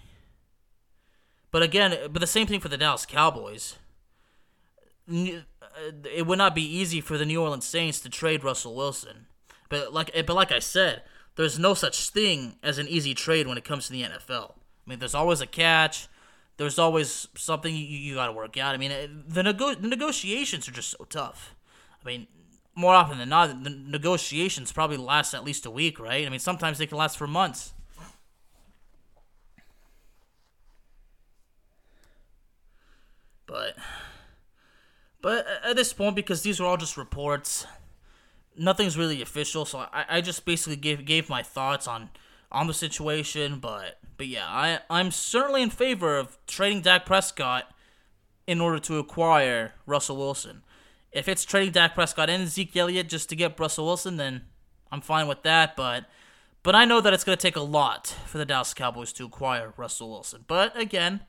But 1.50 1.62
again, 1.62 1.96
but 2.10 2.20
the 2.20 2.26
same 2.26 2.46
thing 2.46 2.60
for 2.60 2.68
the 2.68 2.76
Dallas 2.76 3.06
Cowboys 3.06 3.76
uh, 5.10 5.40
it 6.04 6.26
would 6.26 6.38
not 6.38 6.54
be 6.54 6.62
easy 6.62 7.00
for 7.00 7.18
the 7.18 7.24
New 7.26 7.42
Orleans 7.42 7.66
Saints 7.66 8.00
to 8.00 8.08
trade 8.08 8.44
Russell 8.44 8.74
Wilson. 8.74 9.26
But 9.68 9.92
like 9.92 10.10
eh, 10.14 10.22
but 10.22 10.34
like 10.34 10.52
I 10.52 10.58
said, 10.58 11.02
there's 11.36 11.58
no 11.58 11.74
such 11.74 12.10
thing 12.10 12.56
as 12.62 12.78
an 12.78 12.88
easy 12.88 13.14
trade 13.14 13.46
when 13.46 13.58
it 13.58 13.64
comes 13.64 13.86
to 13.86 13.92
the 13.92 14.02
NFL. 14.02 14.52
I 14.52 14.90
mean, 14.90 14.98
there's 14.98 15.14
always 15.14 15.40
a 15.40 15.46
catch. 15.46 16.08
There's 16.56 16.78
always 16.78 17.28
something 17.36 17.74
you, 17.74 17.84
you 17.84 18.14
got 18.16 18.26
to 18.26 18.32
work 18.32 18.56
out. 18.56 18.74
I 18.74 18.78
mean, 18.78 18.90
eh, 18.90 19.06
the, 19.26 19.42
nego- 19.42 19.74
the 19.74 19.88
negotiations 19.88 20.68
are 20.68 20.72
just 20.72 20.90
so 20.90 21.04
tough. 21.04 21.54
I 22.02 22.06
mean, 22.06 22.26
more 22.74 22.94
often 22.94 23.18
than 23.18 23.28
not, 23.28 23.64
the 23.64 23.70
negotiations 23.70 24.72
probably 24.72 24.96
last 24.96 25.32
at 25.34 25.44
least 25.44 25.64
a 25.66 25.70
week, 25.70 25.98
right? 25.98 26.26
I 26.26 26.28
mean, 26.28 26.40
sometimes 26.40 26.78
they 26.78 26.86
can 26.86 26.98
last 26.98 27.16
for 27.16 27.26
months. 27.26 27.72
But 33.46 33.76
but 35.22 35.46
at 35.64 35.76
this 35.76 35.92
point, 35.92 36.16
because 36.16 36.42
these 36.42 36.60
are 36.60 36.64
all 36.64 36.76
just 36.76 36.96
reports, 36.96 37.66
nothing's 38.56 38.96
really 38.96 39.22
official. 39.22 39.64
So 39.64 39.80
I, 39.92 40.04
I 40.08 40.20
just 40.20 40.44
basically 40.44 40.76
gave 40.76 41.04
gave 41.04 41.28
my 41.28 41.42
thoughts 41.42 41.86
on 41.86 42.10
on 42.50 42.66
the 42.66 42.74
situation. 42.74 43.58
But 43.58 43.98
but 44.16 44.26
yeah, 44.26 44.46
I 44.46 44.80
I'm 44.88 45.10
certainly 45.10 45.62
in 45.62 45.70
favor 45.70 46.18
of 46.18 46.38
trading 46.46 46.82
Dak 46.82 47.06
Prescott 47.06 47.72
in 48.46 48.60
order 48.60 48.78
to 48.80 48.98
acquire 48.98 49.74
Russell 49.86 50.16
Wilson. 50.16 50.62
If 51.12 51.28
it's 51.28 51.44
trading 51.44 51.72
Dak 51.72 51.94
Prescott 51.94 52.30
and 52.30 52.48
Zeke 52.48 52.76
Elliott 52.76 53.08
just 53.08 53.28
to 53.30 53.36
get 53.36 53.58
Russell 53.58 53.86
Wilson, 53.86 54.16
then 54.16 54.42
I'm 54.92 55.00
fine 55.00 55.28
with 55.28 55.42
that. 55.42 55.76
But 55.76 56.06
but 56.62 56.74
I 56.74 56.84
know 56.84 57.00
that 57.00 57.12
it's 57.12 57.24
going 57.24 57.36
to 57.36 57.42
take 57.42 57.56
a 57.56 57.60
lot 57.60 58.14
for 58.26 58.38
the 58.38 58.44
Dallas 58.44 58.74
Cowboys 58.74 59.12
to 59.14 59.24
acquire 59.24 59.72
Russell 59.76 60.10
Wilson. 60.10 60.44
But 60.46 60.78
again, 60.78 61.20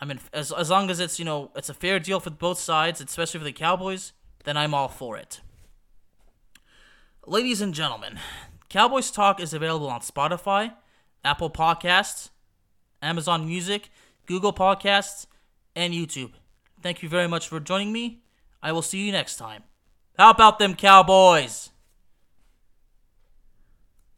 I 0.00 0.04
mean, 0.04 0.20
as 0.32 0.52
as 0.52 0.70
long 0.70 0.90
as 0.90 1.00
it's 1.00 1.18
you 1.18 1.24
know 1.24 1.50
it's 1.56 1.68
a 1.68 1.74
fair 1.74 1.98
deal 1.98 2.20
for 2.20 2.30
both 2.30 2.58
sides, 2.58 3.00
especially 3.00 3.40
for 3.40 3.44
the 3.44 3.52
Cowboys, 3.52 4.12
then 4.44 4.56
I'm 4.56 4.74
all 4.74 4.88
for 4.88 5.16
it. 5.16 5.40
Ladies 7.26 7.60
and 7.60 7.74
gentlemen, 7.74 8.18
Cowboys 8.68 9.10
Talk 9.10 9.40
is 9.40 9.52
available 9.52 9.88
on 9.88 10.00
Spotify, 10.00 10.72
Apple 11.24 11.50
Podcasts, 11.50 12.30
Amazon 13.02 13.46
Music, 13.46 13.90
Google 14.26 14.52
Podcasts, 14.52 15.26
and 15.74 15.92
YouTube. 15.92 16.32
Thank 16.82 17.02
you 17.02 17.08
very 17.08 17.28
much 17.28 17.48
for 17.48 17.60
joining 17.60 17.92
me. 17.92 18.22
I 18.62 18.72
will 18.72 18.82
see 18.82 19.04
you 19.04 19.12
next 19.12 19.36
time. 19.36 19.64
How 20.16 20.30
about 20.30 20.58
them 20.58 20.74
Cowboys? 20.74 21.70